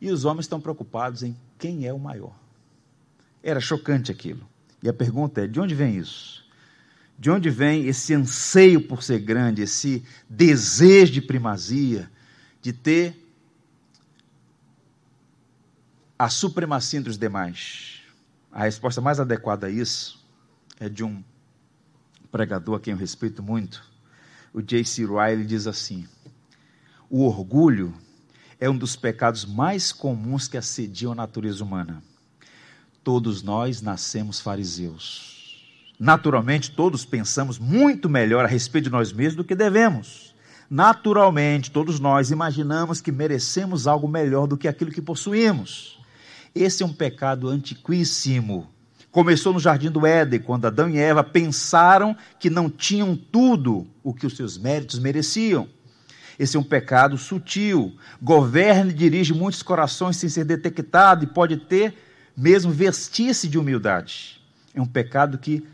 [0.00, 2.34] e os homens estão preocupados em quem é o maior.
[3.42, 4.46] Era chocante aquilo.
[4.82, 6.44] E a pergunta é: de onde vem isso?
[7.18, 12.10] De onde vem esse anseio por ser grande, esse desejo de primazia,
[12.60, 13.16] de ter
[16.18, 18.02] a supremacia entre os demais?
[18.52, 20.24] A resposta mais adequada a isso
[20.78, 21.22] é de um
[22.30, 23.82] pregador a quem eu respeito muito,
[24.52, 25.06] o J.C.
[25.06, 26.06] Riley diz assim:
[27.08, 27.94] o orgulho
[28.58, 32.02] é um dos pecados mais comuns que assediam a natureza humana.
[33.04, 35.35] Todos nós nascemos fariseus.
[35.98, 40.34] Naturalmente, todos pensamos muito melhor a respeito de nós mesmos do que devemos.
[40.68, 45.98] Naturalmente, todos nós imaginamos que merecemos algo melhor do que aquilo que possuímos.
[46.54, 48.74] Esse é um pecado antiquíssimo
[49.16, 54.12] Começou no jardim do Éden, quando Adão e Eva pensaram que não tinham tudo o
[54.12, 55.66] que os seus méritos mereciam.
[56.38, 61.56] Esse é um pecado sutil, governa e dirige muitos corações sem ser detectado e pode
[61.56, 61.94] ter
[62.36, 64.38] mesmo vestir-se de humildade.
[64.74, 65.66] é um pecado que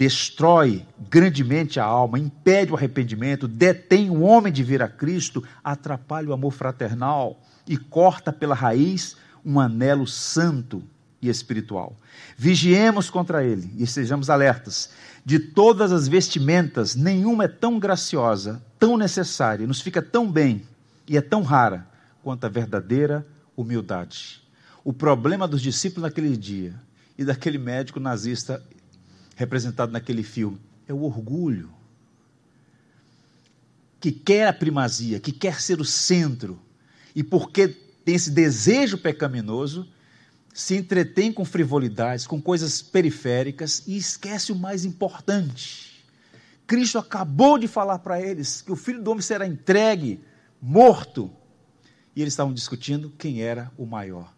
[0.00, 6.30] destrói grandemente a alma, impede o arrependimento, detém o homem de vir a Cristo, atrapalha
[6.30, 10.82] o amor fraternal e corta pela raiz um anelo santo
[11.20, 11.94] e espiritual.
[12.34, 14.88] Vigiemos contra ele e sejamos alertas.
[15.22, 20.62] De todas as vestimentas, nenhuma é tão graciosa, tão necessária, nos fica tão bem
[21.06, 21.86] e é tão rara
[22.22, 24.42] quanto a verdadeira humildade.
[24.82, 26.74] O problema dos discípulos naquele dia
[27.18, 28.62] e daquele médico nazista
[29.40, 31.72] representado naquele filme é o orgulho.
[33.98, 36.60] Que quer a primazia, que quer ser o centro,
[37.14, 37.68] e porque
[38.04, 39.88] tem esse desejo pecaminoso,
[40.52, 46.04] se entretém com frivolidades, com coisas periféricas e esquece o mais importante.
[46.66, 50.20] Cristo acabou de falar para eles que o filho do homem será entregue,
[50.60, 51.30] morto,
[52.14, 54.34] e eles estavam discutindo quem era o maior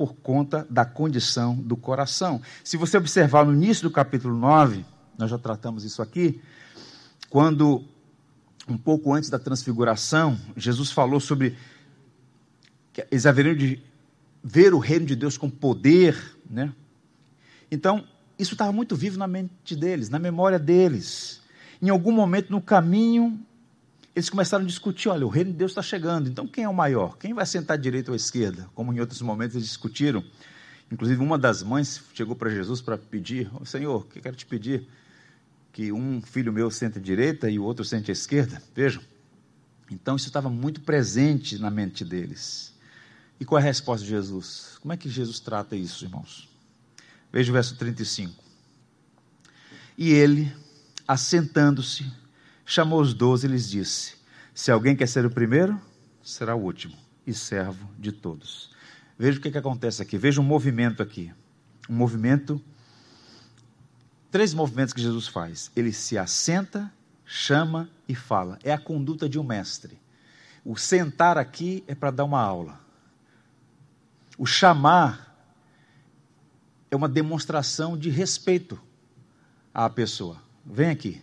[0.00, 2.40] por conta da condição do coração.
[2.64, 4.82] Se você observar no início do capítulo 9,
[5.18, 6.40] nós já tratamos isso aqui,
[7.28, 7.84] quando,
[8.66, 11.54] um pouco antes da transfiguração, Jesus falou sobre
[12.94, 13.82] que eles haveriam de
[14.42, 16.16] ver o reino de Deus com poder,
[16.48, 16.72] né?
[17.70, 18.02] Então,
[18.38, 21.42] isso estava muito vivo na mente deles, na memória deles.
[21.82, 23.38] Em algum momento no caminho,
[24.14, 26.74] eles começaram a discutir: olha, o reino de Deus está chegando, então quem é o
[26.74, 27.16] maior?
[27.16, 28.68] Quem vai sentar à direita ou à esquerda?
[28.74, 30.24] Como em outros momentos eles discutiram.
[30.90, 34.46] Inclusive, uma das mães chegou para Jesus para pedir: oh, Senhor, o que quero te
[34.46, 34.88] pedir?
[35.72, 38.60] Que um filho meu sente à direita e o outro sente à esquerda?
[38.74, 39.02] Vejam.
[39.90, 42.74] Então, isso estava muito presente na mente deles.
[43.38, 44.78] E qual é a resposta de Jesus?
[44.80, 46.48] Como é que Jesus trata isso, irmãos?
[47.32, 48.44] Veja o verso 35.
[49.96, 50.52] E ele,
[51.06, 52.10] assentando-se,
[52.70, 54.14] chamou os doze e lhes disse:
[54.54, 55.78] Se alguém quer ser o primeiro,
[56.22, 58.70] será o último e servo de todos.
[59.18, 61.32] Veja o que, que acontece aqui, veja um movimento aqui.
[61.88, 62.62] Um movimento,
[64.30, 65.72] três movimentos que Jesus faz.
[65.74, 66.92] Ele se assenta,
[67.24, 68.58] chama e fala.
[68.62, 70.00] É a conduta de um mestre.
[70.64, 72.78] O sentar aqui é para dar uma aula.
[74.38, 75.26] O chamar
[76.88, 78.80] é uma demonstração de respeito
[79.74, 80.40] à pessoa.
[80.64, 81.20] Vem aqui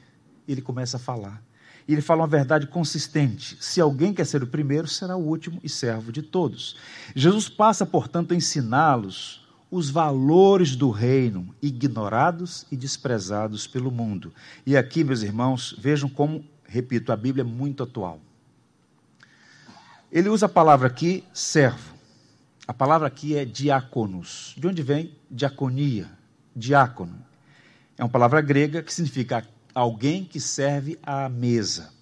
[0.51, 1.43] ele começa a falar.
[1.87, 5.59] E ele fala uma verdade consistente: se alguém quer ser o primeiro, será o último
[5.63, 6.77] e servo de todos.
[7.15, 14.33] Jesus passa, portanto, a ensiná-los os valores do reino, ignorados e desprezados pelo mundo.
[14.65, 18.21] E aqui, meus irmãos, vejam como, repito, a Bíblia é muito atual.
[20.11, 21.95] Ele usa a palavra aqui, servo.
[22.65, 24.55] A palavra aqui é diáconos.
[24.57, 26.09] De onde vem diaconia?
[26.55, 27.25] Diácono.
[27.97, 29.45] É uma palavra grega que significa
[29.77, 31.93] alguém que serve à mesa.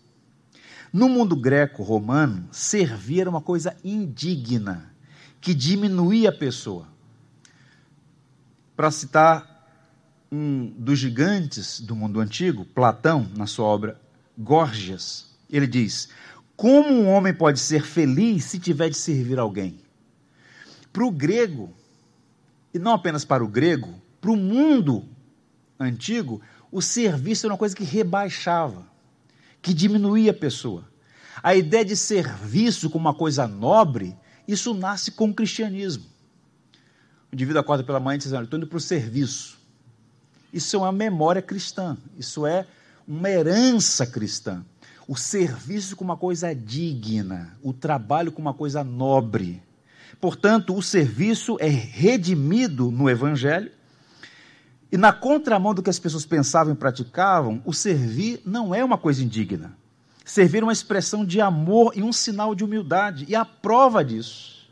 [0.93, 4.93] No mundo greco-romano, servir era uma coisa indigna,
[5.41, 6.88] que diminuía a pessoa.
[8.77, 9.69] Para citar
[10.31, 13.99] um dos gigantes do mundo antigo, Platão, na sua obra
[14.38, 16.07] Górgias, ele diz:
[16.55, 19.81] Como um homem pode ser feliz se tiver de servir alguém?
[20.93, 21.73] Para o grego,
[22.73, 25.03] e não apenas para o grego, para o mundo
[25.77, 28.86] antigo, o serviço era uma coisa que rebaixava,
[29.62, 30.84] que diminuía a pessoa.
[31.41, 34.15] A ideia de serviço como uma coisa nobre,
[34.47, 36.06] isso nasce com o cristianismo.
[37.32, 39.58] O indivíduo acorda pela manhã e diz: estou indo para o serviço.
[40.54, 42.65] Isso é uma memória cristã, isso é
[43.08, 44.63] uma herança cristã.
[45.08, 49.62] O serviço como uma coisa digna, o trabalho como uma coisa nobre.
[50.19, 53.71] Portanto, o serviço é redimido no Evangelho
[54.91, 58.98] e na contramão do que as pessoas pensavam e praticavam, o servir não é uma
[58.98, 59.76] coisa indigna.
[60.24, 63.26] Servir é uma expressão de amor e um sinal de humildade.
[63.28, 64.67] E a prova disso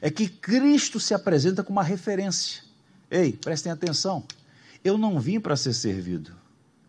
[0.00, 2.62] é que Cristo se apresenta como uma referência.
[3.10, 4.24] Ei, prestem atenção.
[4.82, 6.32] Eu não vim para ser servido,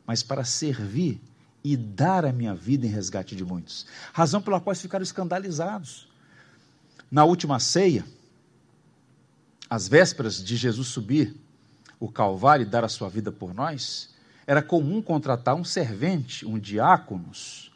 [0.06, 1.22] mas para servir
[1.64, 3.86] e dar a minha vida em resgate de muitos.
[4.12, 6.10] Razão pela qual ficaram escandalizados.
[7.10, 8.04] Na última ceia,
[9.70, 11.36] às vésperas de Jesus subir
[12.00, 14.14] o Calvário e dar a sua vida por nós,
[14.46, 17.72] era comum contratar um servente, um diáconos,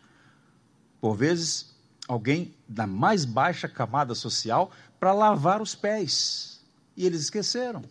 [1.00, 1.76] por vezes
[2.08, 6.66] alguém da mais baixa camada social, para lavar os pés.
[6.96, 7.84] E eles esqueceram.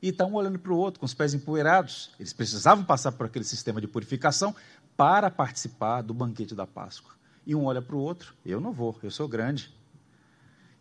[0.00, 2.10] E estão olhando para o outro com os pés empoeirados.
[2.18, 4.54] Eles precisavam passar por aquele sistema de purificação
[4.96, 7.14] para participar do banquete da Páscoa.
[7.46, 9.74] E um olha para o outro, eu não vou, eu sou grande.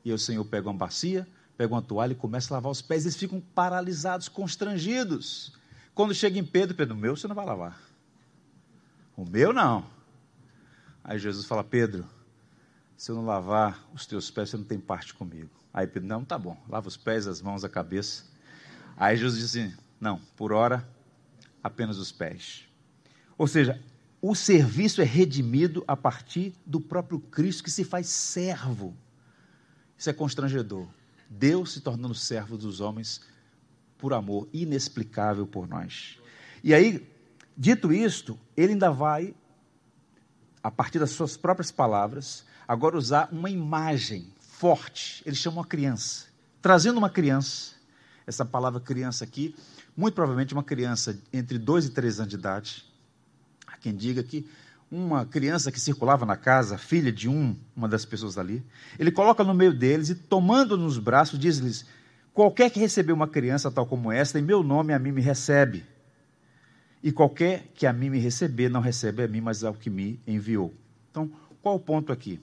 [0.04, 1.28] E o Senhor pega uma bacia,
[1.58, 3.06] pega uma toalha e começa a lavar os pés.
[3.06, 5.54] Eles ficam paralisados, constrangidos.
[5.94, 7.80] Quando chega em Pedro, Pedro, o meu você não vai lavar.
[9.16, 9.86] O meu não.
[11.04, 12.06] Aí Jesus fala, Pedro,
[12.96, 15.50] se eu não lavar os teus pés, você não tem parte comigo.
[15.74, 18.26] Aí Pedro, não, tá bom, lava os pés, as mãos, a cabeça.
[18.96, 20.88] Aí Jesus diz assim, Não, por hora,
[21.64, 22.66] apenas os pés.
[23.38, 23.82] Ou seja,
[24.22, 28.96] o serviço é redimido a partir do próprio Cristo que se faz servo.
[29.98, 30.88] Isso é constrangedor.
[31.34, 33.22] Deus se tornando servo dos homens
[33.98, 36.20] por amor inexplicável por nós.
[36.62, 37.10] E aí,
[37.56, 39.34] dito isto, ele ainda vai,
[40.62, 45.24] a partir das suas próprias palavras, agora usar uma imagem forte.
[45.26, 46.28] Ele chama uma criança.
[46.62, 47.76] Trazendo uma criança,
[48.28, 49.56] essa palavra criança aqui,
[49.96, 52.86] muito provavelmente uma criança entre 2 e 3 anos de idade.
[53.66, 54.46] Há quem diga que
[54.92, 58.62] uma criança que circulava na casa, filha de um, uma das pessoas ali,
[59.00, 61.86] ele coloca no meio deles e, tomando nos braços, diz-lhes:
[62.34, 65.86] Qualquer que receber uma criança tal como esta, em meu nome a mim me recebe.
[67.02, 70.20] E qualquer que a mim me receber, não recebe a mim, mas ao que me
[70.28, 70.74] enviou.
[71.10, 71.32] Então,
[71.62, 72.40] qual o ponto aqui?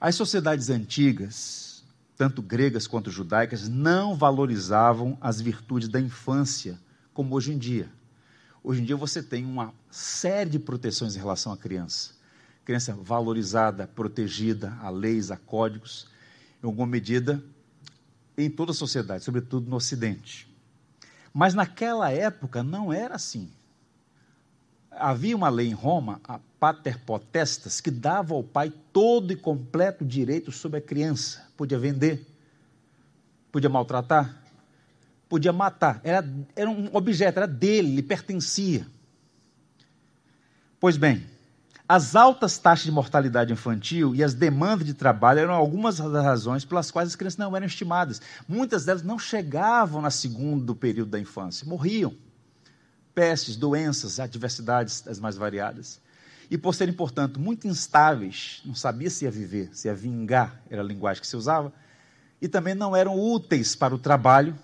[0.00, 1.84] As sociedades antigas,
[2.16, 6.80] tanto gregas quanto judaicas, não valorizavam as virtudes da infância
[7.12, 7.88] como hoje em dia.
[8.62, 12.12] Hoje em dia você tem uma série de proteções em relação à criança.
[12.64, 16.06] Criança valorizada, protegida a leis, a códigos,
[16.62, 17.42] em alguma medida,
[18.36, 20.48] em toda a sociedade, sobretudo no Ocidente.
[21.32, 23.50] Mas naquela época não era assim.
[24.90, 30.04] Havia uma lei em Roma, a pater potestas, que dava ao pai todo e completo
[30.04, 31.48] direito sobre a criança.
[31.56, 32.26] Podia vender,
[33.50, 34.39] podia maltratar,
[35.30, 36.00] podia matar.
[36.02, 38.84] Era, era um objeto, era dele, lhe pertencia.
[40.80, 41.24] Pois bem,
[41.88, 46.64] as altas taxas de mortalidade infantil e as demandas de trabalho eram algumas das razões
[46.64, 48.20] pelas quais as crianças não eram estimadas.
[48.48, 52.12] Muitas delas não chegavam na segundo período da infância, morriam.
[53.14, 56.00] Pestes, doenças, adversidades as mais variadas.
[56.50, 60.82] E por serem, portanto, muito instáveis, não sabia se ia viver, se ia vingar, era
[60.82, 61.72] a linguagem que se usava,
[62.42, 64.58] e também não eram úteis para o trabalho,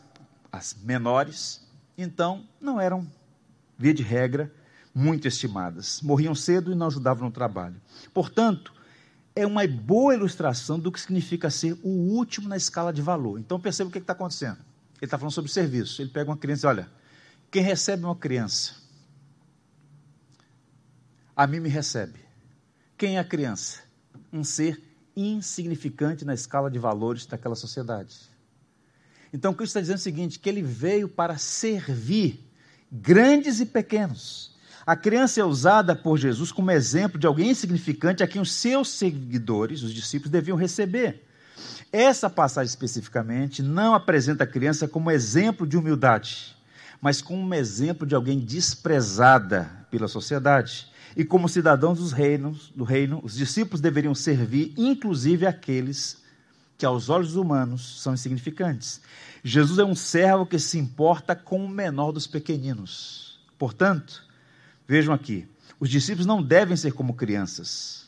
[0.57, 1.61] as menores,
[1.96, 3.07] então não eram,
[3.78, 4.52] via de regra,
[4.94, 6.00] muito estimadas.
[6.00, 7.76] Morriam cedo e não ajudavam no trabalho.
[8.14, 8.72] Portanto,
[9.34, 13.38] é uma boa ilustração do que significa ser o último na escala de valor.
[13.38, 14.59] Então perceba o que está acontecendo.
[14.96, 16.00] Ele está falando sobre serviço.
[16.00, 16.90] Ele pega uma criança e olha,
[17.50, 18.76] quem recebe uma criança,
[21.36, 22.18] a mim me recebe.
[22.96, 23.82] Quem é a criança?
[24.32, 24.82] Um ser
[25.14, 28.34] insignificante na escala de valores daquela sociedade.
[29.33, 32.45] Então, Cristo está dizendo o seguinte: que ele veio para servir
[32.91, 34.55] grandes e pequenos.
[34.87, 38.89] A criança é usada por Jesus como exemplo de alguém insignificante a quem os seus
[38.91, 41.24] seguidores, os discípulos, deviam receber.
[41.93, 46.57] Essa passagem especificamente não apresenta a criança como exemplo de humildade,
[47.01, 50.89] mas como um exemplo de alguém desprezada pela sociedade.
[51.16, 56.18] E como cidadãos dos reinos, do reino, os discípulos deveriam servir, inclusive aqueles
[56.79, 59.01] que aos olhos humanos são insignificantes.
[59.43, 63.41] Jesus é um servo que se importa com o menor dos pequeninos.
[63.59, 64.24] Portanto,
[64.87, 65.49] vejam aqui,
[65.81, 68.07] os discípulos não devem ser como crianças,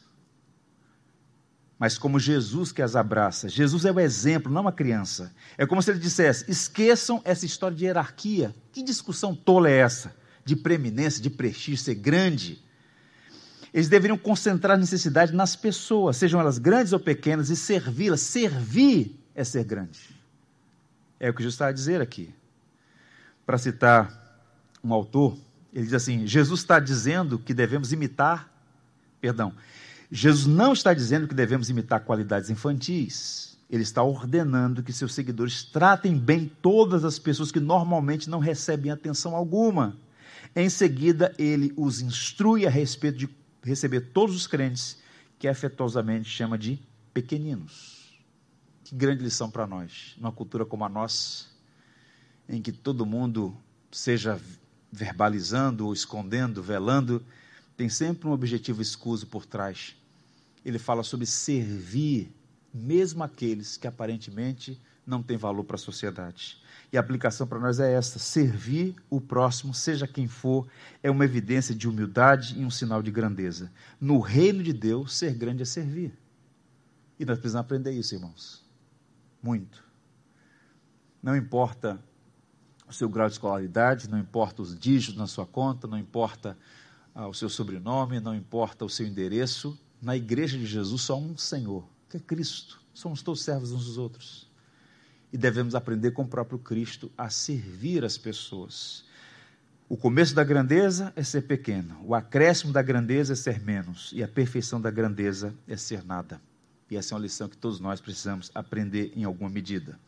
[1.79, 3.49] mas como Jesus que as abraça.
[3.49, 5.33] Jesus é o exemplo, não uma criança.
[5.57, 8.55] É como se ele dissesse: esqueçam essa história de hierarquia.
[8.73, 10.14] Que discussão tola é essa?
[10.45, 12.61] De preeminência, de prestígio, ser grande.
[13.73, 18.21] Eles deveriam concentrar a necessidade nas pessoas, sejam elas grandes ou pequenas, e servi-las.
[18.21, 20.01] Servir é ser grande.
[21.21, 22.35] É o que Jesus está a dizer aqui.
[23.45, 24.43] Para citar
[24.83, 25.37] um autor,
[25.73, 28.51] ele diz assim: Jesus está dizendo que devemos imitar,
[29.21, 29.53] perdão,
[30.11, 33.59] Jesus não está dizendo que devemos imitar qualidades infantis.
[33.71, 38.91] Ele está ordenando que seus seguidores tratem bem todas as pessoas que normalmente não recebem
[38.91, 39.95] atenção alguma.
[40.57, 43.27] Em seguida, ele os instrui a respeito de
[43.62, 44.98] receber todos os crentes,
[45.38, 46.80] que afetuosamente chama de
[47.12, 48.18] pequeninos.
[48.84, 51.46] Que grande lição para nós, numa cultura como a nossa,
[52.48, 53.56] em que todo mundo,
[53.90, 54.40] seja
[54.90, 57.24] verbalizando ou escondendo, velando,
[57.76, 59.94] tem sempre um objetivo escuso por trás.
[60.64, 62.32] Ele fala sobre servir,
[62.72, 66.59] mesmo aqueles que aparentemente não têm valor para a sociedade.
[66.92, 70.68] E a aplicação para nós é esta: servir o próximo, seja quem for,
[71.02, 73.72] é uma evidência de humildade e um sinal de grandeza.
[73.98, 76.12] No reino de Deus, ser grande é servir.
[77.18, 78.64] E nós precisamos aprender isso, irmãos.
[79.42, 79.82] Muito.
[81.22, 81.98] Não importa
[82.86, 86.56] o seu grau de escolaridade, não importa os dígitos na sua conta, não importa
[87.14, 89.78] ah, o seu sobrenome, não importa o seu endereço.
[90.00, 92.80] Na igreja de Jesus só há um Senhor, que é Cristo.
[92.94, 94.47] Somos todos servos uns dos outros
[95.33, 99.05] e devemos aprender com o próprio Cristo a servir as pessoas.
[99.89, 104.22] O começo da grandeza é ser pequeno, o acréscimo da grandeza é ser menos, e
[104.22, 106.41] a perfeição da grandeza é ser nada.
[106.91, 109.99] E essa é uma lição que todos nós precisamos aprender em alguma medida.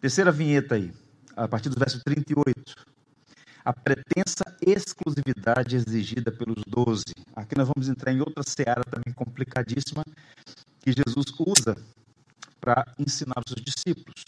[0.00, 0.92] Terceira vinheta aí.
[1.36, 2.74] a partir do verso 38,
[3.64, 7.14] a pretensa exclusividade exigida pelos doze.
[7.34, 10.04] Aqui nós vamos entrar em outra seara também complicadíssima
[10.80, 11.76] que Jesus usa
[12.60, 14.24] para ensinar os seus discípulos.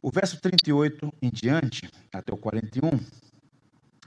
[0.00, 2.90] O verso 38 em diante, até o 41,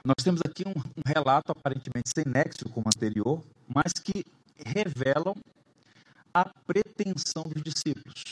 [0.03, 4.25] nós temos aqui um, um relato aparentemente sem nexo como o anterior, mas que
[4.65, 5.35] revelam
[6.33, 8.23] a pretensão dos discípulos.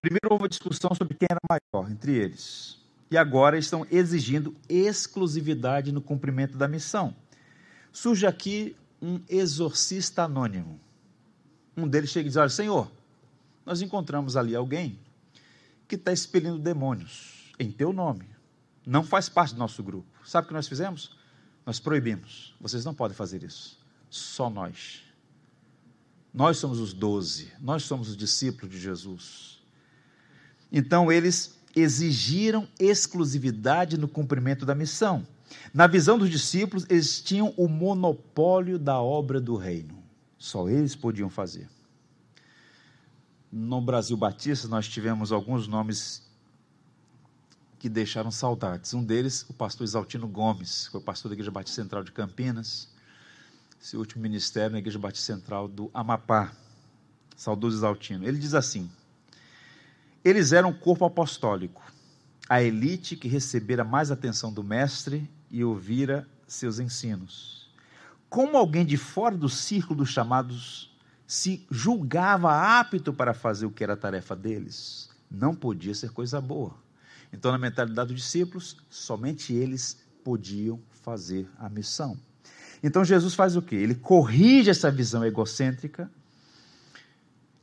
[0.00, 2.78] Primeiro houve uma discussão sobre quem era maior entre eles.
[3.10, 7.14] E agora estão exigindo exclusividade no cumprimento da missão.
[7.92, 10.80] Surge aqui um exorcista anônimo.
[11.76, 12.90] Um deles chega e diz: Olha, Senhor,
[13.64, 14.98] nós encontramos ali alguém
[15.88, 18.26] que está expelindo demônios em teu nome.
[18.86, 20.08] Não faz parte do nosso grupo.
[20.24, 21.16] Sabe o que nós fizemos?
[21.64, 22.54] Nós proibimos.
[22.60, 23.78] Vocês não podem fazer isso.
[24.10, 25.02] Só nós.
[26.32, 27.52] Nós somos os doze.
[27.60, 29.62] Nós somos os discípulos de Jesus.
[30.70, 35.26] Então eles exigiram exclusividade no cumprimento da missão.
[35.72, 40.03] Na visão dos discípulos, eles tinham o monopólio da obra do reino.
[40.44, 41.66] Só eles podiam fazer.
[43.50, 46.22] No Brasil Batista, nós tivemos alguns nomes
[47.78, 48.92] que deixaram saudades.
[48.92, 52.90] Um deles, o pastor Exaltino Gomes, foi pastor da Igreja Batista Central de Campinas,
[53.80, 56.52] seu último ministério na Igreja Batista Central do Amapá.
[57.34, 58.28] Saudoso Exaltino.
[58.28, 58.90] Ele diz assim:
[60.22, 61.82] Eles eram o corpo apostólico,
[62.50, 67.63] a elite que recebera mais atenção do Mestre e ouvira seus ensinos.
[68.34, 70.92] Como alguém de fora do círculo dos chamados
[71.24, 76.40] se julgava apto para fazer o que era a tarefa deles, não podia ser coisa
[76.40, 76.74] boa.
[77.32, 82.18] Então, na mentalidade dos discípulos, somente eles podiam fazer a missão.
[82.82, 83.76] Então, Jesus faz o quê?
[83.76, 86.10] Ele corrige essa visão egocêntrica,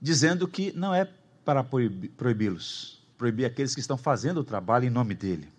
[0.02, 1.04] dizendo que não é
[1.44, 5.50] para proibi-los, proibir aqueles que estão fazendo o trabalho em nome dele.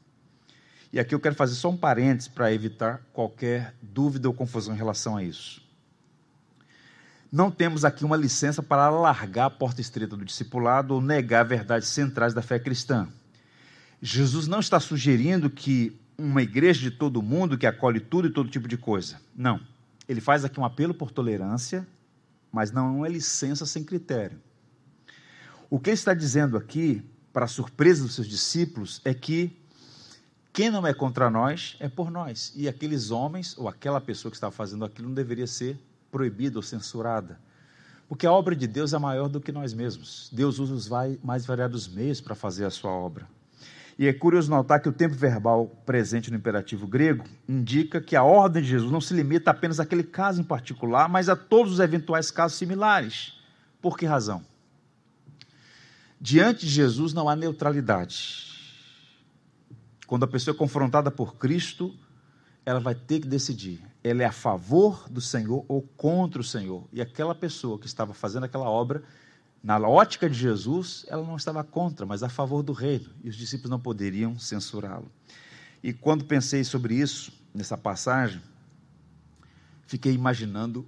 [0.92, 4.78] E aqui eu quero fazer só um parênteses para evitar qualquer dúvida ou confusão em
[4.78, 5.62] relação a isso.
[7.30, 11.88] Não temos aqui uma licença para alargar a porta estreita do discipulado ou negar verdades
[11.88, 13.08] centrais da fé cristã.
[14.02, 18.50] Jesus não está sugerindo que uma igreja de todo mundo que acolhe tudo e todo
[18.50, 19.18] tipo de coisa.
[19.34, 19.60] Não.
[20.06, 21.86] Ele faz aqui um apelo por tolerância,
[22.50, 24.38] mas não é licença sem critério.
[25.70, 29.56] O que ele está dizendo aqui, para surpresa dos seus discípulos, é que
[30.52, 32.52] quem não é contra nós é por nós.
[32.54, 35.78] E aqueles homens, ou aquela pessoa que estava fazendo aquilo, não deveria ser
[36.10, 37.40] proibida ou censurada.
[38.06, 40.28] Porque a obra de Deus é maior do que nós mesmos.
[40.30, 40.90] Deus usa os
[41.22, 43.26] mais variados meios para fazer a sua obra.
[43.98, 48.22] E é curioso notar que o tempo verbal presente no imperativo grego indica que a
[48.22, 51.80] ordem de Jesus não se limita apenas àquele caso em particular, mas a todos os
[51.80, 53.38] eventuais casos similares.
[53.80, 54.44] Por que razão?
[56.20, 58.51] Diante de Jesus não há neutralidade.
[60.06, 61.94] Quando a pessoa é confrontada por Cristo,
[62.64, 63.80] ela vai ter que decidir.
[64.02, 66.86] Ela é a favor do Senhor ou contra o Senhor.
[66.92, 69.02] E aquela pessoa que estava fazendo aquela obra
[69.62, 73.36] na ótica de Jesus, ela não estava contra, mas a favor do reino, e os
[73.36, 75.08] discípulos não poderiam censurá-lo.
[75.82, 78.42] E quando pensei sobre isso, nessa passagem,
[79.86, 80.84] fiquei imaginando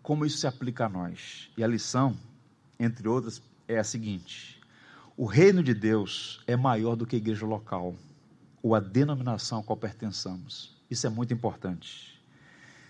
[0.00, 1.50] como isso se aplica a nós.
[1.56, 2.16] E a lição,
[2.78, 4.60] entre outras, é a seguinte:
[5.16, 7.96] o reino de Deus é maior do que a igreja local,
[8.62, 10.76] ou a denominação a qual pertençamos.
[10.90, 12.22] Isso é muito importante.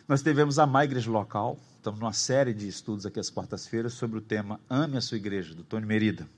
[0.07, 0.23] Nós
[0.59, 4.61] amar a igreja local, Estamos numa série de estudos aqui às quartas-feiras sobre o tema
[4.71, 6.29] Ame a sua igreja, do Tony Merida.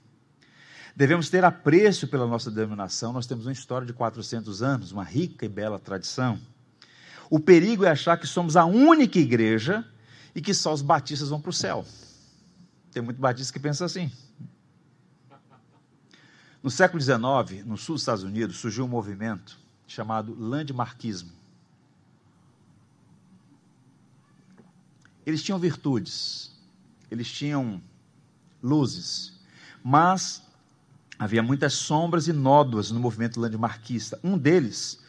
[0.96, 5.44] Devemos ter apreço pela nossa denominação, nós temos uma história de 400 anos, uma rica
[5.44, 6.40] e bela tradição.
[7.28, 9.84] O perigo é achar que somos a única igreja
[10.34, 11.84] e que só os batistas vão para o céu.
[12.90, 14.10] Tem muito batista que pensa assim.
[16.64, 19.56] No século XIX, no sul dos Estados Unidos, surgiu um movimento
[19.86, 21.30] chamado landmarquismo
[25.26, 26.50] Eles tinham virtudes,
[27.10, 27.82] eles tinham
[28.62, 29.32] luzes,
[29.82, 30.42] mas
[31.18, 34.18] havia muitas sombras e nódoas no movimento landmarquista.
[34.22, 35.00] Um deles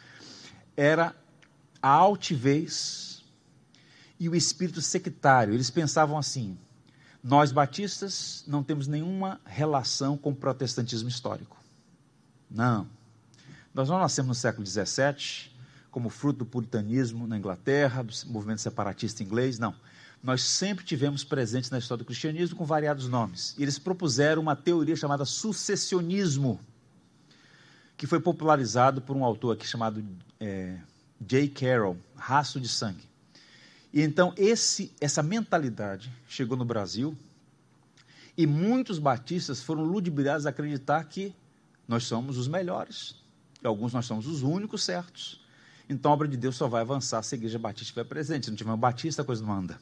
[0.76, 1.14] era
[1.82, 3.22] a altivez
[4.18, 5.52] e o espírito sectário.
[5.52, 6.58] Eles pensavam assim:
[7.26, 11.56] nós batistas não temos nenhuma relação com o protestantismo histórico.
[12.50, 12.86] Não.
[13.74, 15.50] Nós não nascemos no século XVII
[15.90, 19.74] como fruto do puritanismo na Inglaterra, do movimento separatista inglês, não
[20.22, 23.54] nós sempre tivemos presentes na história do cristianismo com variados nomes.
[23.56, 26.58] E eles propuseram uma teoria chamada sucessionismo,
[27.96, 30.04] que foi popularizado por um autor aqui chamado
[30.40, 30.78] é,
[31.20, 31.48] J.
[31.48, 33.04] Carroll, Raço de Sangue.
[33.96, 37.16] E então esse, essa mentalidade chegou no Brasil
[38.36, 41.34] e muitos batistas foram ludibriados a acreditar que
[41.88, 43.14] nós somos os melhores.
[43.64, 45.42] Alguns nós somos os únicos certos.
[45.88, 48.44] Então a obra de Deus só vai avançar se a igreja batista estiver presente.
[48.44, 49.78] Se não tiver um batista, a coisa não anda.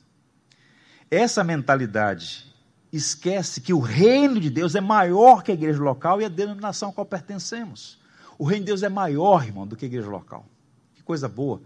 [1.11, 2.55] Essa mentalidade
[2.93, 6.91] esquece que o reino de Deus é maior que a igreja local e a denominação
[6.91, 7.99] a qual pertencemos.
[8.39, 10.47] O reino de Deus é maior, irmão, do que a igreja local.
[10.95, 11.61] Que coisa boa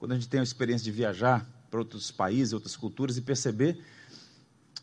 [0.00, 3.82] quando a gente tem a experiência de viajar para outros países, outras culturas e perceber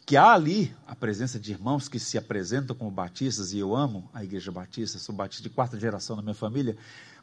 [0.08, 4.10] que há ali a presença de irmãos que se apresentam como batistas, e eu amo
[4.12, 6.76] a igreja batista, sou batista de quarta geração na minha família,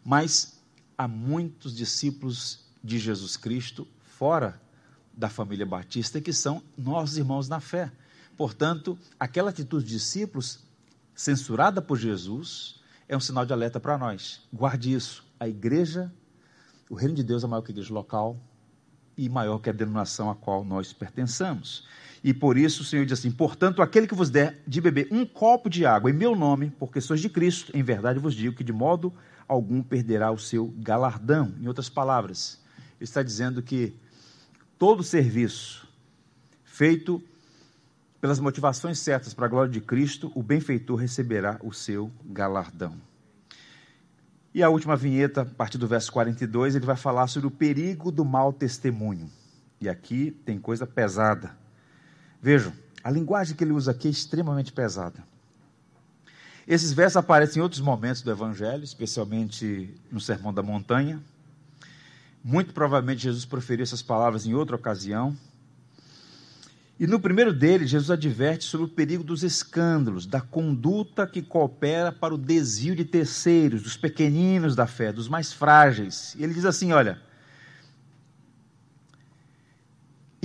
[0.04, 0.60] mas
[0.96, 4.62] há muitos discípulos de Jesus Cristo fora
[5.12, 7.90] da família batista que são nossos irmãos na fé.
[8.36, 10.60] Portanto, aquela atitude de discípulos,
[11.12, 14.42] censurada por Jesus, é um sinal de alerta para nós.
[14.52, 15.24] Guarde isso.
[15.40, 16.12] A igreja,
[16.88, 18.40] o reino de Deus é maior que a igreja local
[19.16, 21.86] e maior que a denominação a qual nós pertençamos.
[22.22, 25.24] E por isso o Senhor diz assim: Portanto, aquele que vos der de beber um
[25.24, 28.64] copo de água em meu nome, porque sois de Cristo, em verdade vos digo que
[28.64, 29.12] de modo
[29.46, 31.54] algum perderá o seu galardão.
[31.60, 32.60] Em outras palavras,
[32.98, 33.94] ele está dizendo que
[34.78, 35.86] todo serviço
[36.64, 37.22] feito
[38.20, 42.96] pelas motivações certas para a glória de Cristo, o benfeitor receberá o seu galardão.
[44.56, 48.10] E a última vinheta, a partir do verso 42, ele vai falar sobre o perigo
[48.10, 49.30] do mau testemunho.
[49.78, 51.54] E aqui tem coisa pesada.
[52.40, 52.72] Vejam,
[53.04, 55.22] a linguagem que ele usa aqui é extremamente pesada.
[56.66, 61.22] Esses versos aparecem em outros momentos do Evangelho, especialmente no Sermão da Montanha.
[62.42, 65.36] Muito provavelmente Jesus proferiu essas palavras em outra ocasião.
[66.98, 72.10] E no primeiro dele, Jesus adverte sobre o perigo dos escândalos, da conduta que coopera
[72.10, 76.34] para o desvio de terceiros, dos pequeninos da fé, dos mais frágeis.
[76.38, 77.20] E ele diz assim: olha,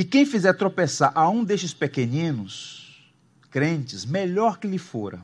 [0.02, 3.14] E quem fizer tropeçar a um destes pequeninos,
[3.52, 5.24] crentes, melhor que lhe fora,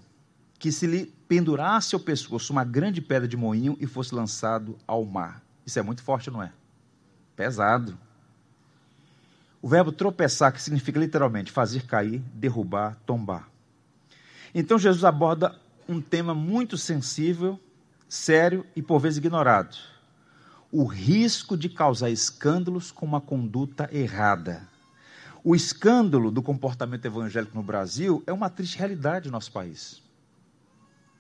[0.60, 5.04] que se lhe pendurasse ao pescoço uma grande pedra de moinho e fosse lançado ao
[5.04, 5.42] mar.
[5.66, 6.52] Isso é muito forte, não é?
[7.36, 7.98] Pesado.
[9.68, 13.50] O verbo tropeçar, que significa literalmente fazer cair, derrubar, tombar.
[14.56, 15.60] Então Jesus aborda
[15.90, 17.60] um tema muito sensível,
[18.08, 19.76] sério e por vezes ignorado
[20.72, 24.66] o risco de causar escândalos com uma conduta errada.
[25.44, 30.02] O escândalo do comportamento evangélico no Brasil é uma triste realidade no nosso país.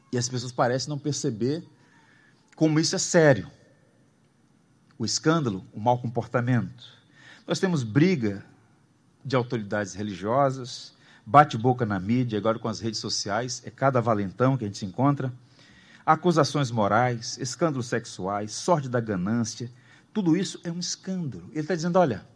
[0.09, 1.65] E as pessoas parecem não perceber
[2.55, 3.51] como isso é sério.
[4.97, 6.96] O escândalo, o mau comportamento.
[7.47, 8.43] Nós temos briga
[9.23, 10.93] de autoridades religiosas,
[11.25, 14.85] bate-boca na mídia, agora com as redes sociais, é cada valentão que a gente se
[14.85, 15.31] encontra
[16.05, 19.71] acusações morais, escândalos sexuais, sorte da ganância,
[20.13, 21.47] tudo isso é um escândalo.
[21.51, 22.27] Ele está dizendo: olha,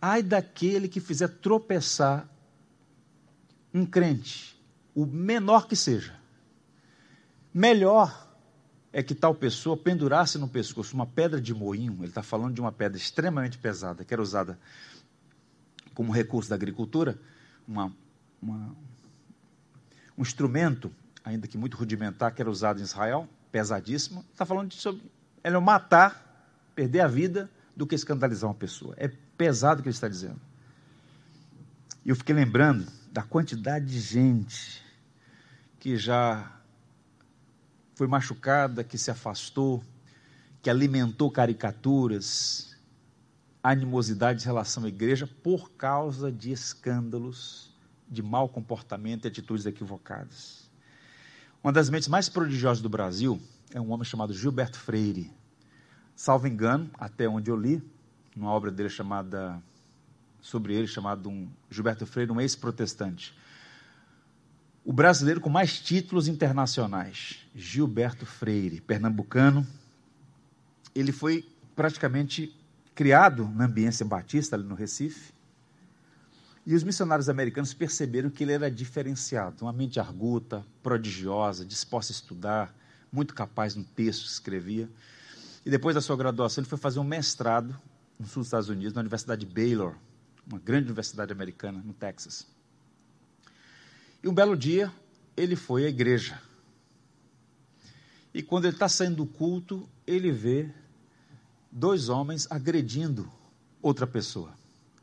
[0.00, 2.26] ai daquele que fizer tropeçar
[3.72, 4.58] um crente,
[4.94, 6.14] o menor que seja.
[7.52, 8.25] Melhor
[8.96, 12.62] é que tal pessoa pendurasse no pescoço uma pedra de moinho, ele está falando de
[12.62, 14.58] uma pedra extremamente pesada, que era usada
[15.92, 17.18] como recurso da agricultura,
[17.68, 17.92] uma,
[18.40, 18.74] uma,
[20.16, 20.90] um instrumento
[21.22, 25.02] ainda que muito rudimentar, que era usado em Israel, pesadíssimo, está falando de sobre
[25.44, 28.94] é matar, perder a vida, do que escandalizar uma pessoa.
[28.96, 30.40] É pesado o que ele está dizendo.
[32.02, 34.82] E eu fiquei lembrando da quantidade de gente
[35.78, 36.55] que já
[37.96, 39.82] foi machucada, que se afastou,
[40.60, 42.76] que alimentou caricaturas,
[43.62, 47.74] animosidade em relação à igreja por causa de escândalos,
[48.06, 50.70] de mau comportamento e atitudes equivocadas.
[51.64, 53.40] Uma das mentes mais prodigiosas do Brasil
[53.72, 55.32] é um homem chamado Gilberto Freire.
[56.14, 57.82] Salvo engano, até onde eu li,
[58.36, 59.60] numa obra dele chamada
[60.38, 63.34] sobre ele chamado um Gilberto Freire, um ex-protestante.
[64.88, 69.66] O brasileiro com mais títulos internacionais, Gilberto Freire, pernambucano.
[70.94, 72.56] Ele foi praticamente
[72.94, 75.32] criado na ambiência batista ali no Recife.
[76.64, 82.14] E os missionários americanos perceberam que ele era diferenciado, uma mente arguta, prodigiosa, disposta a
[82.14, 82.72] estudar,
[83.10, 84.88] muito capaz no texto que escrevia.
[85.64, 87.76] E depois da sua graduação, ele foi fazer um mestrado
[88.16, 89.96] no sul dos Estados Unidos, na Universidade de Baylor,
[90.46, 92.54] uma grande universidade americana no Texas.
[94.26, 94.92] E um belo dia,
[95.34, 96.42] ele foi à igreja.
[98.34, 100.68] E quando ele está saindo do culto, ele vê
[101.72, 103.32] dois homens agredindo
[103.80, 104.52] outra pessoa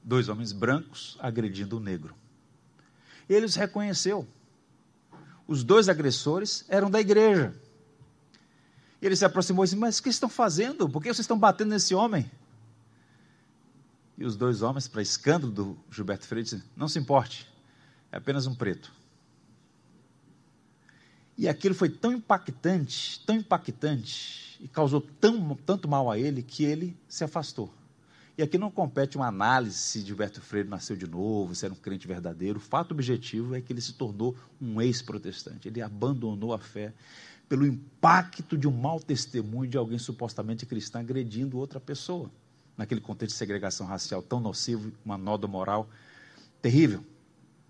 [0.03, 2.13] dois homens brancos agredindo um negro.
[3.29, 4.27] Ele os reconheceu.
[5.47, 7.55] Os dois agressores eram da igreja.
[9.01, 10.89] Ele se aproximou e disse: Mas o que estão fazendo?
[10.89, 12.29] Por que vocês estão batendo nesse homem?
[14.17, 17.47] E os dois homens, para escândalo do Gilberto Freire, disseram: Não se importe,
[18.11, 18.91] é apenas um preto.
[21.37, 26.63] E aquilo foi tão impactante, tão impactante, e causou tão, tanto mal a ele, que
[26.63, 27.73] ele se afastou.
[28.35, 31.77] E aqui não compete uma análise se Gilberto Freire nasceu de novo, se era um
[31.77, 32.57] crente verdadeiro.
[32.57, 35.67] O fato objetivo é que ele se tornou um ex-protestante.
[35.67, 36.93] Ele abandonou a fé
[37.47, 42.31] pelo impacto de um mau testemunho de alguém supostamente cristão agredindo outra pessoa.
[42.75, 45.87] Naquele contexto de segregação racial tão nocivo, uma noda moral
[46.59, 47.03] terrível.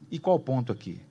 [0.10, 1.02] E qual o ponto aqui?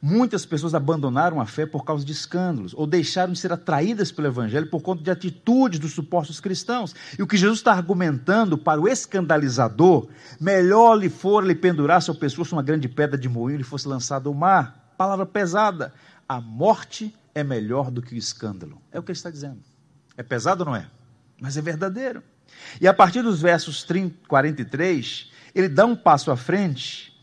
[0.00, 4.28] Muitas pessoas abandonaram a fé por causa de escândalos, ou deixaram de ser atraídas pelo
[4.28, 6.94] Evangelho por conta de atitudes dos supostos cristãos.
[7.18, 10.08] E o que Jesus está argumentando para o escandalizador,
[10.40, 14.28] melhor lhe for lhe pendurar seu pescoço uma grande pedra de moinho e fosse lançado
[14.28, 14.94] ao mar.
[14.96, 15.92] Palavra pesada.
[16.28, 18.80] A morte é melhor do que o escândalo.
[18.92, 19.60] É o que ele está dizendo.
[20.16, 20.86] É pesado ou não é?
[21.40, 22.22] Mas é verdadeiro.
[22.80, 27.17] E a partir dos versos 30, 43, ele dá um passo à frente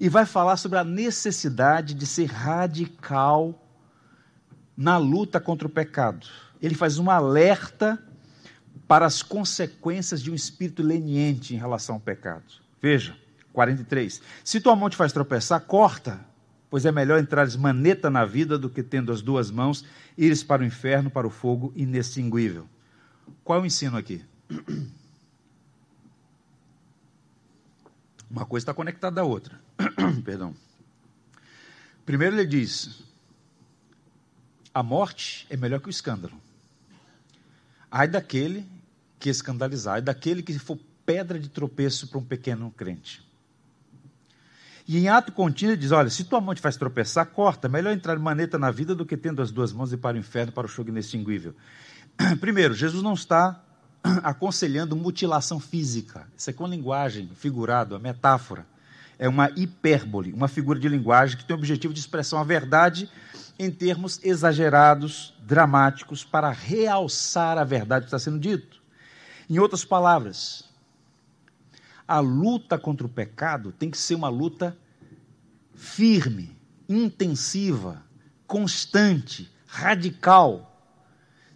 [0.00, 3.62] e vai falar sobre a necessidade de ser radical
[4.74, 6.26] na luta contra o pecado.
[6.60, 8.02] Ele faz um alerta
[8.88, 12.44] para as consequências de um espírito leniente em relação ao pecado.
[12.80, 13.14] Veja,
[13.52, 14.22] 43.
[14.42, 16.18] Se tua mão te faz tropeçar, corta,
[16.70, 19.84] pois é melhor entrares maneta na vida do que tendo as duas mãos,
[20.16, 22.66] ires para o inferno, para o fogo inextinguível.
[23.44, 24.24] Qual é o ensino aqui?
[28.30, 29.60] Uma coisa está conectada à outra.
[30.24, 30.54] Perdão.
[32.04, 33.02] Primeiro ele diz:
[34.72, 36.40] a morte é melhor que o escândalo.
[37.90, 38.66] Ai daquele
[39.18, 43.28] que escandalizar, ai daquele que for pedra de tropeço para um pequeno crente.
[44.86, 47.68] E em ato contínuo ele diz: Olha, se tua mão te faz tropeçar, corta.
[47.68, 50.52] Melhor entrar maneta na vida do que tendo as duas mãos e para o inferno,
[50.52, 51.54] para o fogo inextinguível.
[52.40, 53.60] Primeiro, Jesus não está
[54.22, 56.26] aconselhando mutilação física.
[56.36, 58.66] Isso é uma linguagem figurada, uma metáfora.
[59.20, 63.06] É uma hipérbole, uma figura de linguagem que tem o objetivo de expressar a verdade
[63.58, 68.80] em termos exagerados, dramáticos, para realçar a verdade que está sendo dito.
[69.48, 70.64] Em outras palavras,
[72.08, 74.74] a luta contra o pecado tem que ser uma luta
[75.74, 76.56] firme,
[76.88, 78.02] intensiva,
[78.46, 80.70] constante, radical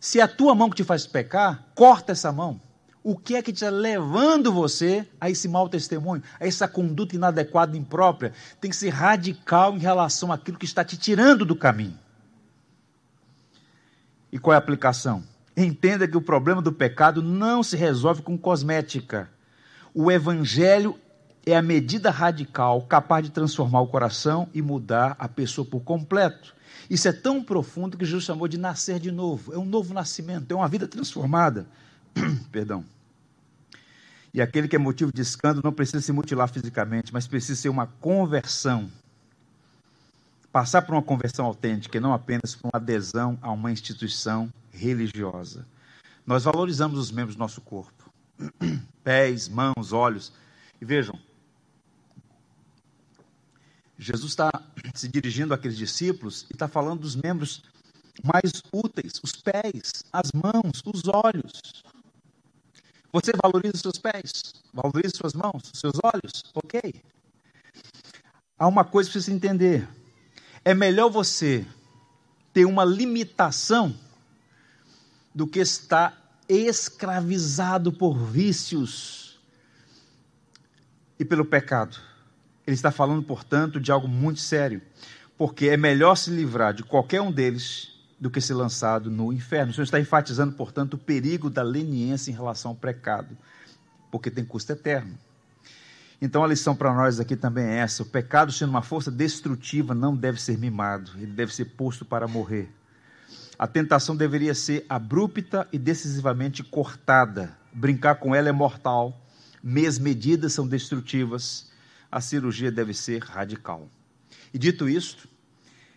[0.04, 2.60] se a tua mão que te faz pecar, corta essa mão.
[3.06, 7.76] O que é que está levando você a esse mau testemunho, a essa conduta inadequada
[7.76, 8.32] e imprópria?
[8.58, 11.98] Tem que ser radical em relação àquilo que está te tirando do caminho.
[14.32, 15.22] E qual é a aplicação?
[15.54, 19.28] Entenda que o problema do pecado não se resolve com cosmética.
[19.92, 20.98] O evangelho
[21.44, 26.54] é a medida radical capaz de transformar o coração e mudar a pessoa por completo.
[26.88, 29.52] Isso é tão profundo que Jesus chamou de nascer de novo.
[29.52, 31.66] É um novo nascimento, é uma vida transformada.
[32.50, 32.84] Perdão.
[34.32, 37.68] E aquele que é motivo de escândalo não precisa se mutilar fisicamente, mas precisa ser
[37.68, 38.90] uma conversão.
[40.50, 45.66] Passar por uma conversão autêntica e não apenas por uma adesão a uma instituição religiosa.
[46.26, 48.10] Nós valorizamos os membros do nosso corpo:
[49.04, 50.32] pés, mãos, olhos.
[50.80, 51.18] E vejam,
[53.98, 54.50] Jesus está
[54.94, 57.62] se dirigindo àqueles discípulos e está falando dos membros
[58.22, 61.84] mais úteis, os pés, as mãos, os olhos.
[63.14, 64.32] Você valoriza seus pés,
[64.72, 67.00] valoriza suas mãos, seus olhos, ok?
[68.58, 69.88] Há uma coisa para você entender:
[70.64, 71.64] é melhor você
[72.52, 73.96] ter uma limitação
[75.32, 79.38] do que estar escravizado por vícios
[81.16, 81.96] e pelo pecado.
[82.66, 84.82] Ele está falando, portanto, de algo muito sério,
[85.38, 87.93] porque é melhor se livrar de qualquer um deles
[88.24, 89.70] do que ser lançado no inferno.
[89.70, 93.36] O Senhor está enfatizando, portanto, o perigo da leniência em relação ao pecado,
[94.10, 95.18] porque tem custo eterno.
[96.22, 99.94] Então a lição para nós aqui também é essa: o pecado, sendo uma força destrutiva,
[99.94, 102.70] não deve ser mimado, ele deve ser posto para morrer.
[103.58, 107.54] A tentação deveria ser abrupta e decisivamente cortada.
[107.74, 109.20] Brincar com ela é mortal,
[109.62, 111.70] meias medidas são destrutivas
[112.10, 113.86] a cirurgia deve ser radical.
[114.52, 115.28] E dito isto,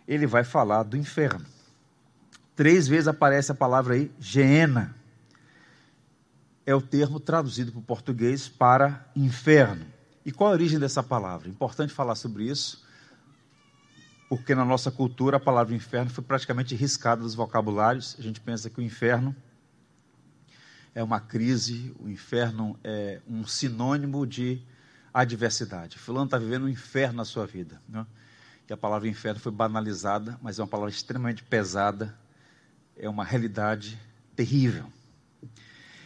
[0.06, 1.46] ele vai falar do inferno.
[2.58, 4.92] Três vezes aparece a palavra aí, geena.
[6.66, 9.86] É o termo traduzido para o português para inferno.
[10.26, 11.48] E qual a origem dessa palavra?
[11.48, 12.84] Importante falar sobre isso,
[14.28, 18.16] porque na nossa cultura a palavra inferno foi praticamente riscada dos vocabulários.
[18.18, 19.36] A gente pensa que o inferno
[20.96, 24.60] é uma crise, o inferno é um sinônimo de
[25.14, 25.96] adversidade.
[25.96, 27.80] Fulano está vivendo um inferno na sua vida.
[27.88, 28.04] Né?
[28.68, 32.18] E a palavra inferno foi banalizada, mas é uma palavra extremamente pesada,
[32.98, 33.98] é uma realidade
[34.34, 34.84] terrível.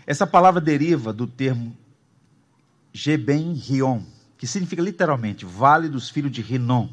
[0.07, 1.77] Essa palavra deriva do termo
[2.93, 4.03] Geben Rion,
[4.37, 6.89] que significa literalmente Vale dos Filhos de Rinom.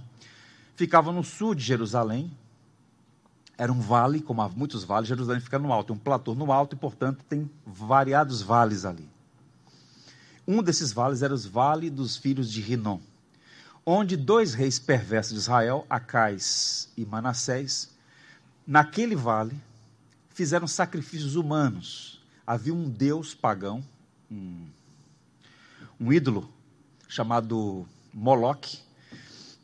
[0.76, 2.32] Ficava no sul de Jerusalém,
[3.58, 6.78] era um vale, como há muitos vales, Jerusalém fica no alto, um platô no alto
[6.78, 9.10] e, portanto, tem variados vales ali.
[10.48, 13.02] Um desses vales era os vales dos filhos de Rinom,
[13.86, 17.90] onde dois reis perversos de Israel, Acais e Manassés,
[18.66, 19.60] naquele vale,
[20.40, 22.22] fizeram sacrifícios humanos.
[22.48, 23.84] Havia um deus pagão,
[24.32, 24.68] um,
[26.00, 26.50] um ídolo
[27.10, 28.80] chamado Moloque,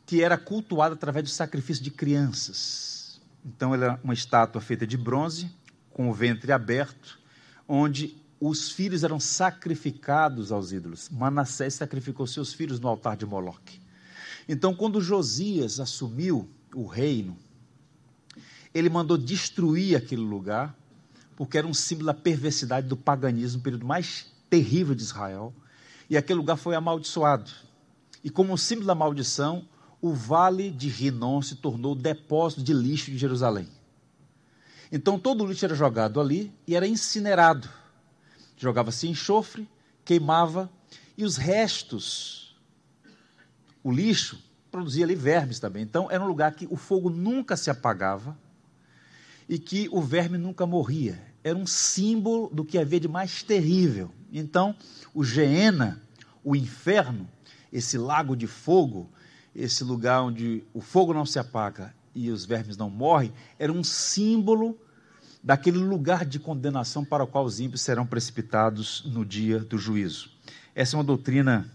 [0.04, 3.18] que era cultuado através do sacrifício de crianças.
[3.42, 5.50] Então, ela era uma estátua feita de bronze,
[5.94, 7.18] com o ventre aberto,
[7.66, 11.08] onde os filhos eram sacrificados aos ídolos.
[11.08, 13.80] Manassés sacrificou seus filhos no altar de Moloque.
[14.46, 17.34] Então, quando Josias assumiu o reino,
[18.76, 20.76] ele mandou destruir aquele lugar,
[21.34, 25.54] porque era um símbolo da perversidade do paganismo, período mais terrível de Israel.
[26.10, 27.50] E aquele lugar foi amaldiçoado.
[28.22, 29.66] E como símbolo da maldição,
[30.00, 33.66] o vale de Rinom se tornou o depósito de lixo de Jerusalém.
[34.92, 37.68] Então todo o lixo era jogado ali e era incinerado.
[38.58, 39.66] Jogava-se enxofre,
[40.04, 40.70] queimava
[41.16, 42.54] e os restos,
[43.82, 44.38] o lixo,
[44.70, 45.82] produzia ali vermes também.
[45.82, 48.36] Então era um lugar que o fogo nunca se apagava
[49.48, 51.20] e que o verme nunca morria.
[51.42, 54.10] Era um símbolo do que havia de mais terrível.
[54.32, 54.74] Então,
[55.14, 56.02] o Geena,
[56.42, 57.28] o inferno,
[57.72, 59.08] esse lago de fogo,
[59.54, 63.84] esse lugar onde o fogo não se apaga e os vermes não morrem, era um
[63.84, 64.78] símbolo
[65.42, 70.30] daquele lugar de condenação para o qual os ímpios serão precipitados no dia do juízo.
[70.74, 71.70] Essa é uma doutrina,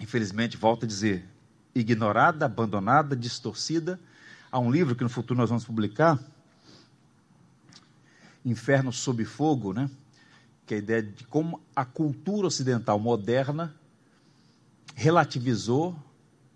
[0.00, 1.24] infelizmente, volto a dizer,
[1.74, 3.98] ignorada, abandonada, distorcida.
[4.50, 6.18] Há um livro que no futuro nós vamos publicar,
[8.44, 9.90] Inferno sob Fogo, né?
[10.66, 13.74] que é a ideia de como a cultura ocidental moderna
[14.94, 15.96] relativizou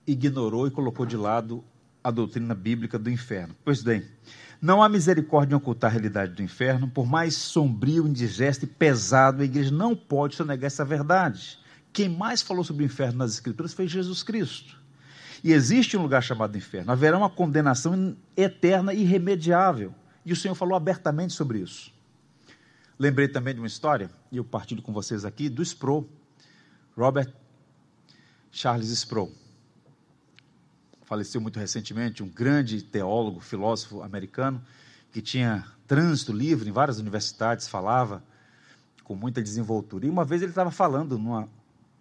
[0.06, 1.62] ignorou e colocou de lado
[2.02, 3.54] a doutrina bíblica do inferno.
[3.64, 4.02] Pois bem,
[4.60, 9.42] não há misericórdia em ocultar a realidade do inferno, por mais sombrio, indigesto e pesado,
[9.42, 11.58] a igreja não pode sonegar essa verdade.
[11.92, 14.78] Quem mais falou sobre o inferno nas Escrituras foi Jesus Cristo.
[15.44, 16.90] E existe um lugar chamado inferno.
[16.90, 19.94] Haverá uma condenação eterna irremediável.
[20.28, 21.90] E o Senhor falou abertamente sobre isso.
[22.98, 26.06] Lembrei também de uma história, e eu partilho com vocês aqui, do Sproul,
[26.94, 27.32] Robert
[28.52, 29.32] Charles Sproul
[31.04, 34.62] faleceu muito recentemente, um grande teólogo, filósofo americano,
[35.10, 38.22] que tinha trânsito livre em várias universidades, falava
[39.02, 40.04] com muita desenvoltura.
[40.04, 41.48] E uma vez ele estava falando numa,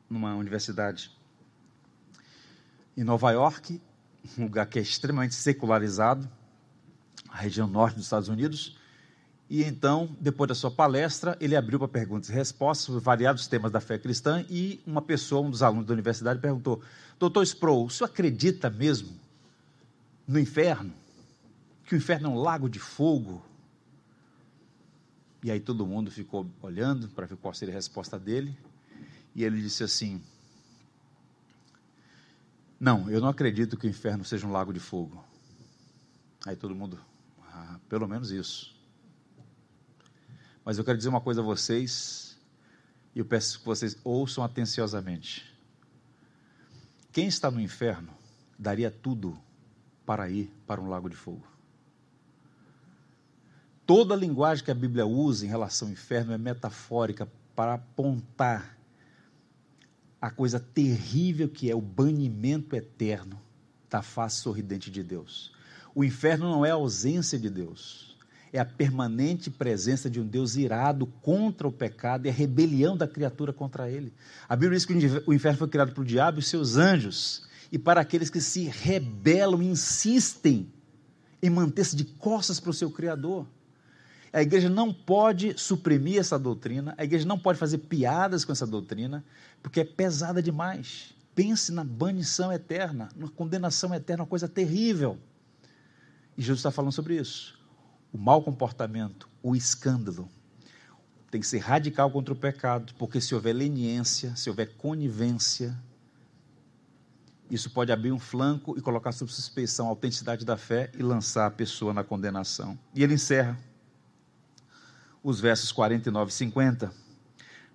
[0.10, 1.18] numa universidade
[2.98, 3.82] em Nova York,
[4.38, 6.30] um lugar que é extremamente secularizado,
[7.38, 8.76] a região norte dos Estados Unidos,
[9.50, 13.72] e então, depois da sua palestra, ele abriu para perguntas e respostas sobre variados temas
[13.72, 16.82] da fé cristã e uma pessoa, um dos alunos da universidade, perguntou:
[17.18, 19.18] Doutor Sproul, o senhor acredita mesmo
[20.28, 20.94] no inferno?
[21.86, 23.42] Que o inferno é um lago de fogo?
[25.42, 28.58] E aí todo mundo ficou olhando para ver qual seria a resposta dele.
[29.34, 30.22] E ele disse assim:
[32.78, 35.24] Não, eu não acredito que o inferno seja um lago de fogo.
[36.46, 37.00] Aí todo mundo,
[37.58, 38.76] ah, pelo menos isso.
[40.64, 42.38] Mas eu quero dizer uma coisa a vocês,
[43.16, 45.46] e eu peço que vocês ouçam atenciosamente.
[47.12, 48.14] Quem está no inferno
[48.60, 49.40] daria tudo
[50.06, 51.48] para ir para um lago de fogo.
[53.86, 58.78] Toda a linguagem que a Bíblia usa em relação ao inferno é metafórica para apontar
[60.22, 63.42] a coisa terrível que é o banimento eterno
[63.90, 65.57] da face sorridente de Deus.
[65.98, 68.16] O inferno não é a ausência de Deus
[68.54, 73.08] é a permanente presença de um Deus irado contra o pecado e a rebelião da
[73.08, 74.14] criatura contra ele.
[74.48, 74.94] A Bíblia diz que
[75.26, 78.64] o inferno foi criado para o diabo e seus anjos, e para aqueles que se
[78.64, 80.72] rebelam insistem
[81.42, 83.46] em manter-se de costas para o seu Criador.
[84.32, 88.68] A igreja não pode suprimir essa doutrina, a igreja não pode fazer piadas com essa
[88.68, 89.26] doutrina,
[89.62, 91.14] porque é pesada demais.
[91.36, 95.18] Pense na banição eterna, na condenação eterna, uma coisa terrível.
[96.38, 97.58] E Jesus está falando sobre isso
[98.12, 100.30] o mau comportamento, o escândalo.
[101.30, 105.78] Tem que ser radical contra o pecado, porque se houver leniência, se houver conivência,
[107.50, 111.46] isso pode abrir um flanco e colocar sob suspeição a autenticidade da fé e lançar
[111.46, 112.78] a pessoa na condenação.
[112.96, 113.58] E ele encerra
[115.24, 116.92] os versos 49 e 50.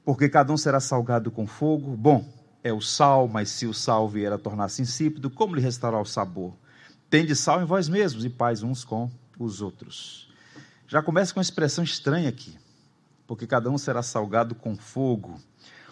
[0.04, 1.96] Porque cada um será salgado com fogo.
[1.96, 2.26] Bom,
[2.64, 6.04] é o sal, mas se o sal vier a tornar-se insípido, como lhe restará o
[6.04, 6.54] sabor?
[7.12, 10.32] Tende sal em vós mesmos e paz uns com os outros.
[10.88, 12.58] Já começa com uma expressão estranha aqui,
[13.26, 15.38] porque cada um será salgado com fogo.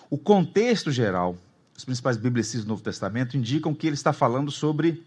[0.09, 1.37] O contexto geral,
[1.77, 5.07] os principais biblicistas do Novo Testamento indicam que ele está falando sobre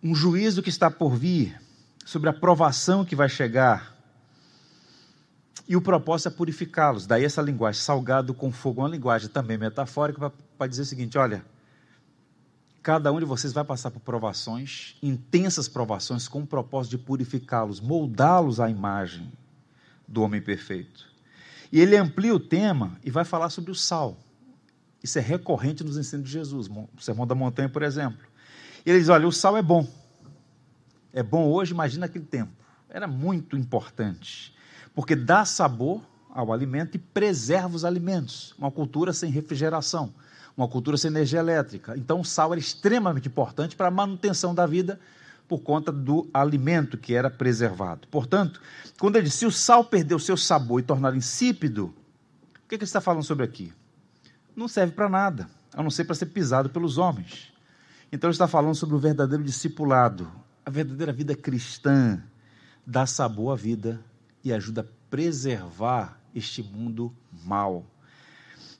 [0.00, 1.60] um juízo que está por vir,
[2.04, 3.96] sobre a provação que vai chegar.
[5.66, 7.04] E o propósito é purificá-los.
[7.04, 11.44] Daí essa linguagem, salgado com fogo, uma linguagem também metafórica para dizer o seguinte: olha,
[12.82, 17.80] cada um de vocês vai passar por provações, intensas provações, com o propósito de purificá-los,
[17.80, 19.32] moldá-los à imagem
[20.06, 21.06] do homem perfeito.
[21.70, 24.18] E ele amplia o tema e vai falar sobre o sal.
[25.02, 28.26] Isso é recorrente nos ensinos de Jesus, o Sermão da Montanha, por exemplo.
[28.84, 29.86] Ele diz: olha, o sal é bom.
[31.12, 32.52] É bom hoje, imagina aquele tempo.
[32.88, 34.54] Era muito importante,
[34.94, 38.54] porque dá sabor ao alimento e preserva os alimentos.
[38.58, 40.12] Uma cultura sem refrigeração,
[40.56, 41.96] uma cultura sem energia elétrica.
[41.96, 44.98] Então, o sal era extremamente importante para a manutenção da vida
[45.48, 48.08] por conta do alimento que era preservado.
[48.08, 48.60] Portanto,
[48.98, 51.86] quando ele diz, se o sal perder o seu sabor e tornar insípido,
[52.64, 53.72] o que, é que ele está falando sobre aqui?
[54.56, 57.52] Não serve para nada, a não ser para ser pisado pelos homens.
[58.10, 60.30] Então ele está falando sobre o verdadeiro discipulado,
[60.64, 62.22] a verdadeira vida cristã,
[62.86, 64.00] dá sabor à vida
[64.44, 67.12] e ajuda a preservar este mundo
[67.44, 67.84] mal.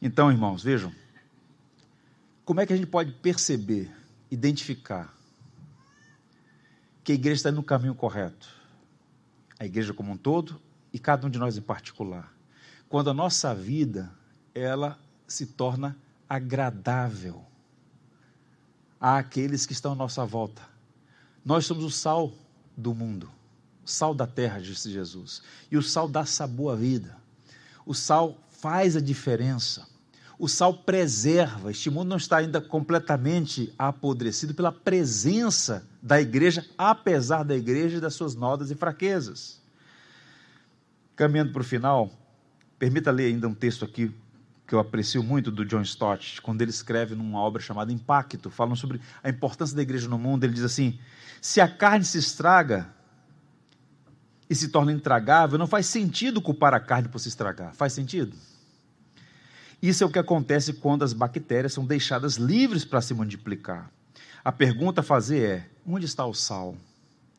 [0.00, 0.92] Então, irmãos, vejam,
[2.44, 3.90] como é que a gente pode perceber,
[4.30, 5.14] identificar
[7.04, 8.48] que a igreja está no caminho correto.
[9.58, 10.60] A igreja como um todo
[10.92, 12.32] e cada um de nós em particular.
[12.88, 14.12] Quando a nossa vida,
[14.54, 15.96] ela se torna
[16.28, 17.44] agradável
[19.00, 20.62] àqueles que estão à nossa volta.
[21.44, 22.32] Nós somos o sal
[22.76, 23.30] do mundo,
[23.84, 25.42] o sal da terra, disse Jesus.
[25.70, 27.16] E o sal dá sabor à vida.
[27.84, 29.88] O sal faz a diferença.
[30.42, 31.70] O sal preserva.
[31.70, 38.00] Este mundo não está ainda completamente apodrecido pela presença da igreja, apesar da igreja e
[38.00, 39.62] das suas nodas e fraquezas.
[41.14, 42.10] Caminhando para o final,
[42.76, 44.12] permita ler ainda um texto aqui
[44.66, 48.74] que eu aprecio muito do John Stott, quando ele escreve numa obra chamada Impacto, falando
[48.74, 50.42] sobre a importância da igreja no mundo.
[50.42, 50.98] Ele diz assim:
[51.40, 52.92] se a carne se estraga
[54.50, 57.76] e se torna intragável, não faz sentido culpar a carne por se estragar.
[57.76, 58.36] Faz sentido?
[59.82, 63.90] Isso é o que acontece quando as bactérias são deixadas livres para se multiplicar.
[64.44, 66.76] A pergunta a fazer é: onde está o sal?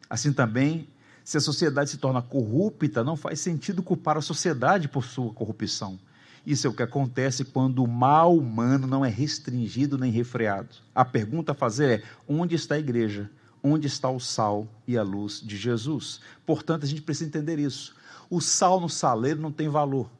[0.10, 0.90] Assim também,
[1.24, 5.98] se a sociedade se torna corrupta, não faz sentido culpar a sociedade por sua corrupção.
[6.46, 10.76] Isso é o que acontece quando o mal humano não é restringido nem refreado.
[10.94, 13.32] A pergunta a fazer é: onde está a igreja?
[13.64, 16.20] Onde está o sal e a luz de Jesus?
[16.46, 17.96] Portanto, a gente precisa entender isso.
[18.30, 20.12] O sal no saleiro não tem valor.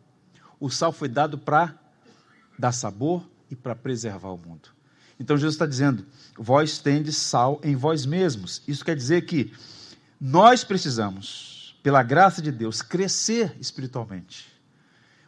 [0.58, 1.83] O sal foi dado para
[2.58, 4.70] dar sabor e para preservar o mundo.
[5.20, 6.06] Então Jesus está dizendo:
[6.38, 8.62] vós tendes sal em vós mesmos.
[8.68, 9.54] Isso quer dizer que
[10.20, 14.52] nós precisamos, pela graça de Deus, crescer espiritualmente.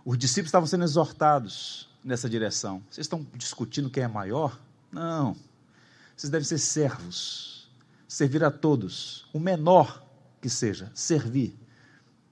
[0.03, 2.84] Os discípulos estavam sendo exortados nessa direção.
[2.89, 4.59] Vocês estão discutindo quem é maior?
[4.91, 5.36] Não.
[6.15, 7.69] Vocês devem ser servos,
[8.07, 10.05] servir a todos, o menor
[10.41, 11.57] que seja, servir.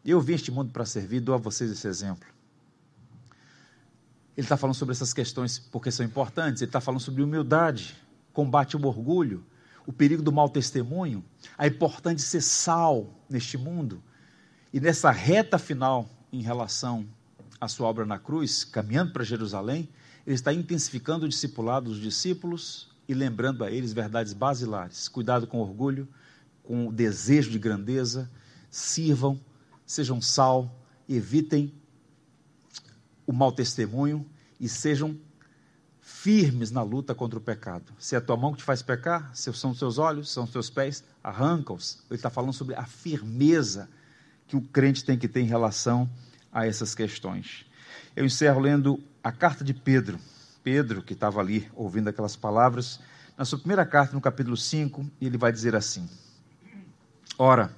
[0.05, 2.32] Eu vim este mundo para servir, dou a vocês esse exemplo.
[4.35, 6.61] Ele está falando sobre essas questões porque são importantes.
[6.61, 7.95] Ele está falando sobre humildade,
[8.31, 9.45] combate ao orgulho,
[9.85, 11.23] o perigo do mau testemunho,
[11.57, 14.01] a importância de ser sal neste mundo.
[14.73, 17.05] E nessa reta final em relação
[17.61, 19.87] à sua obra na cruz, caminhando para Jerusalém,
[20.25, 25.07] ele está intensificando o discipulado dos discípulos e lembrando a eles verdades basilares.
[25.07, 26.07] Cuidado com o orgulho,
[26.63, 28.31] com o desejo de grandeza,
[28.71, 29.39] sirvam,
[29.85, 30.73] sejam sal,
[31.07, 31.73] evitem
[33.25, 34.25] o mau testemunho
[34.59, 35.17] e sejam
[35.99, 37.93] firmes na luta contra o pecado.
[37.97, 40.43] Se é a tua mão que te faz pecar, se são os teus olhos, são
[40.43, 41.99] os teus pés, arranca-os.
[42.09, 43.89] Ele está falando sobre a firmeza
[44.47, 46.09] que o crente tem que ter em relação
[46.51, 47.65] a essas questões.
[48.15, 50.19] Eu encerro lendo a carta de Pedro.
[50.61, 52.99] Pedro, que estava ali ouvindo aquelas palavras,
[53.37, 56.07] na sua primeira carta, no capítulo 5, ele vai dizer assim:
[57.37, 57.73] Ora,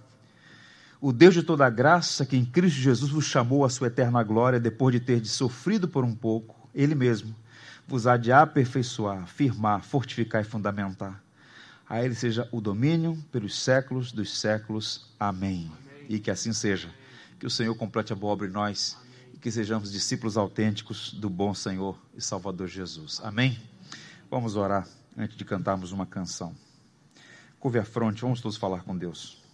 [1.07, 4.59] o Deus de toda graça, que em Cristo Jesus vos chamou à sua eterna glória,
[4.59, 7.35] depois de ter sofrido por um pouco, Ele mesmo
[7.87, 11.23] vos há de aperfeiçoar, firmar, fortificar e fundamentar.
[11.87, 15.13] A Ele seja o domínio pelos séculos dos séculos.
[15.19, 15.71] Amém.
[15.79, 16.05] Amém.
[16.09, 16.89] E que assim seja.
[17.37, 18.97] Que o Senhor complete a boa obra em nós
[19.31, 23.21] e que sejamos discípulos autênticos do bom Senhor e Salvador Jesus.
[23.23, 23.59] Amém.
[24.27, 26.55] Vamos orar antes de cantarmos uma canção.
[27.59, 29.44] Curve a fronte, vamos todos falar com Deus.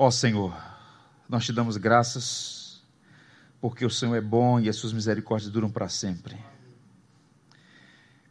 [0.00, 0.56] Ó Senhor,
[1.28, 2.80] nós te damos graças,
[3.60, 6.38] porque o Senhor é bom e as suas misericórdias duram para sempre.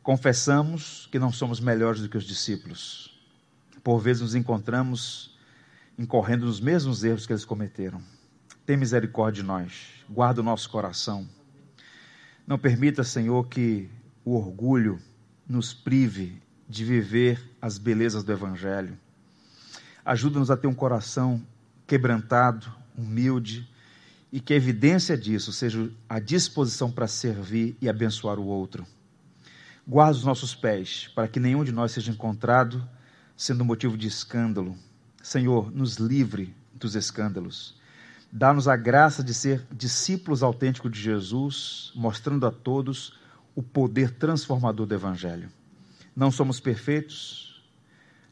[0.01, 3.19] Confessamos que não somos melhores do que os discípulos.
[3.83, 5.37] Por vezes nos encontramos
[5.99, 8.01] incorrendo nos mesmos erros que eles cometeram.
[8.65, 11.27] Tem misericórdia de nós, guarda o nosso coração.
[12.47, 13.89] Não permita, Senhor, que
[14.23, 15.01] o orgulho
[15.45, 18.97] nos prive de viver as belezas do Evangelho.
[20.05, 21.45] Ajuda-nos a ter um coração
[21.87, 23.67] quebrantado, humilde,
[24.31, 28.85] e que a evidência disso seja a disposição para servir e abençoar o outro.
[29.87, 32.87] Guarda os nossos pés, para que nenhum de nós seja encontrado
[33.37, 34.77] sendo motivo de escândalo.
[35.23, 37.75] Senhor, nos livre dos escândalos.
[38.31, 43.17] Dá-nos a graça de ser discípulos autênticos de Jesus, mostrando a todos
[43.55, 45.49] o poder transformador do Evangelho.
[46.15, 47.63] Não somos perfeitos.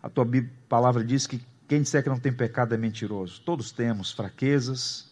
[0.03, 0.27] A tua
[0.67, 3.41] palavra diz que quem disser que não tem pecado é mentiroso.
[3.43, 5.11] Todos temos fraquezas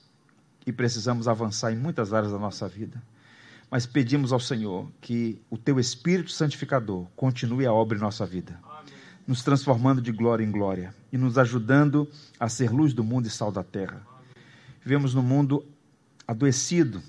[0.66, 3.02] e precisamos avançar em muitas áreas da nossa vida.
[3.72, 8.60] Mas pedimos ao Senhor que o teu Espírito Santificador continue a obra em nossa vida,
[8.64, 8.94] Amém.
[9.26, 12.08] nos transformando de glória em glória e nos ajudando
[12.40, 14.06] a ser luz do mundo e sal da terra.
[14.84, 15.66] Vivemos num mundo
[16.28, 17.02] adoecido,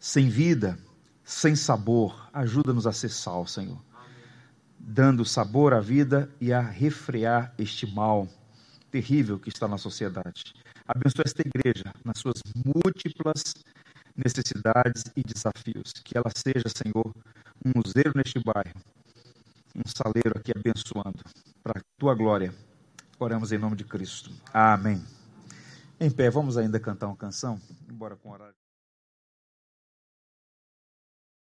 [0.00, 0.78] sem vida,
[1.22, 2.30] sem sabor.
[2.32, 3.78] Ajuda-nos a ser sal, Senhor
[4.82, 8.28] dando sabor à vida e a refrear este mal
[8.90, 10.54] terrível que está na sociedade.
[10.86, 13.54] Abençoa esta igreja nas suas múltiplas
[14.16, 15.92] necessidades e desafios.
[16.04, 17.14] Que ela seja, Senhor,
[17.64, 18.82] um museiro neste bairro,
[19.74, 21.22] um saleiro aqui abençoando,
[21.62, 22.52] para a tua glória.
[23.18, 24.32] Oramos em nome de Cristo.
[24.52, 25.00] Amém.
[26.00, 28.56] Em pé, vamos ainda cantar uma canção, embora com horário.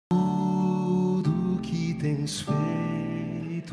[0.08, 3.03] Tudo que tens feito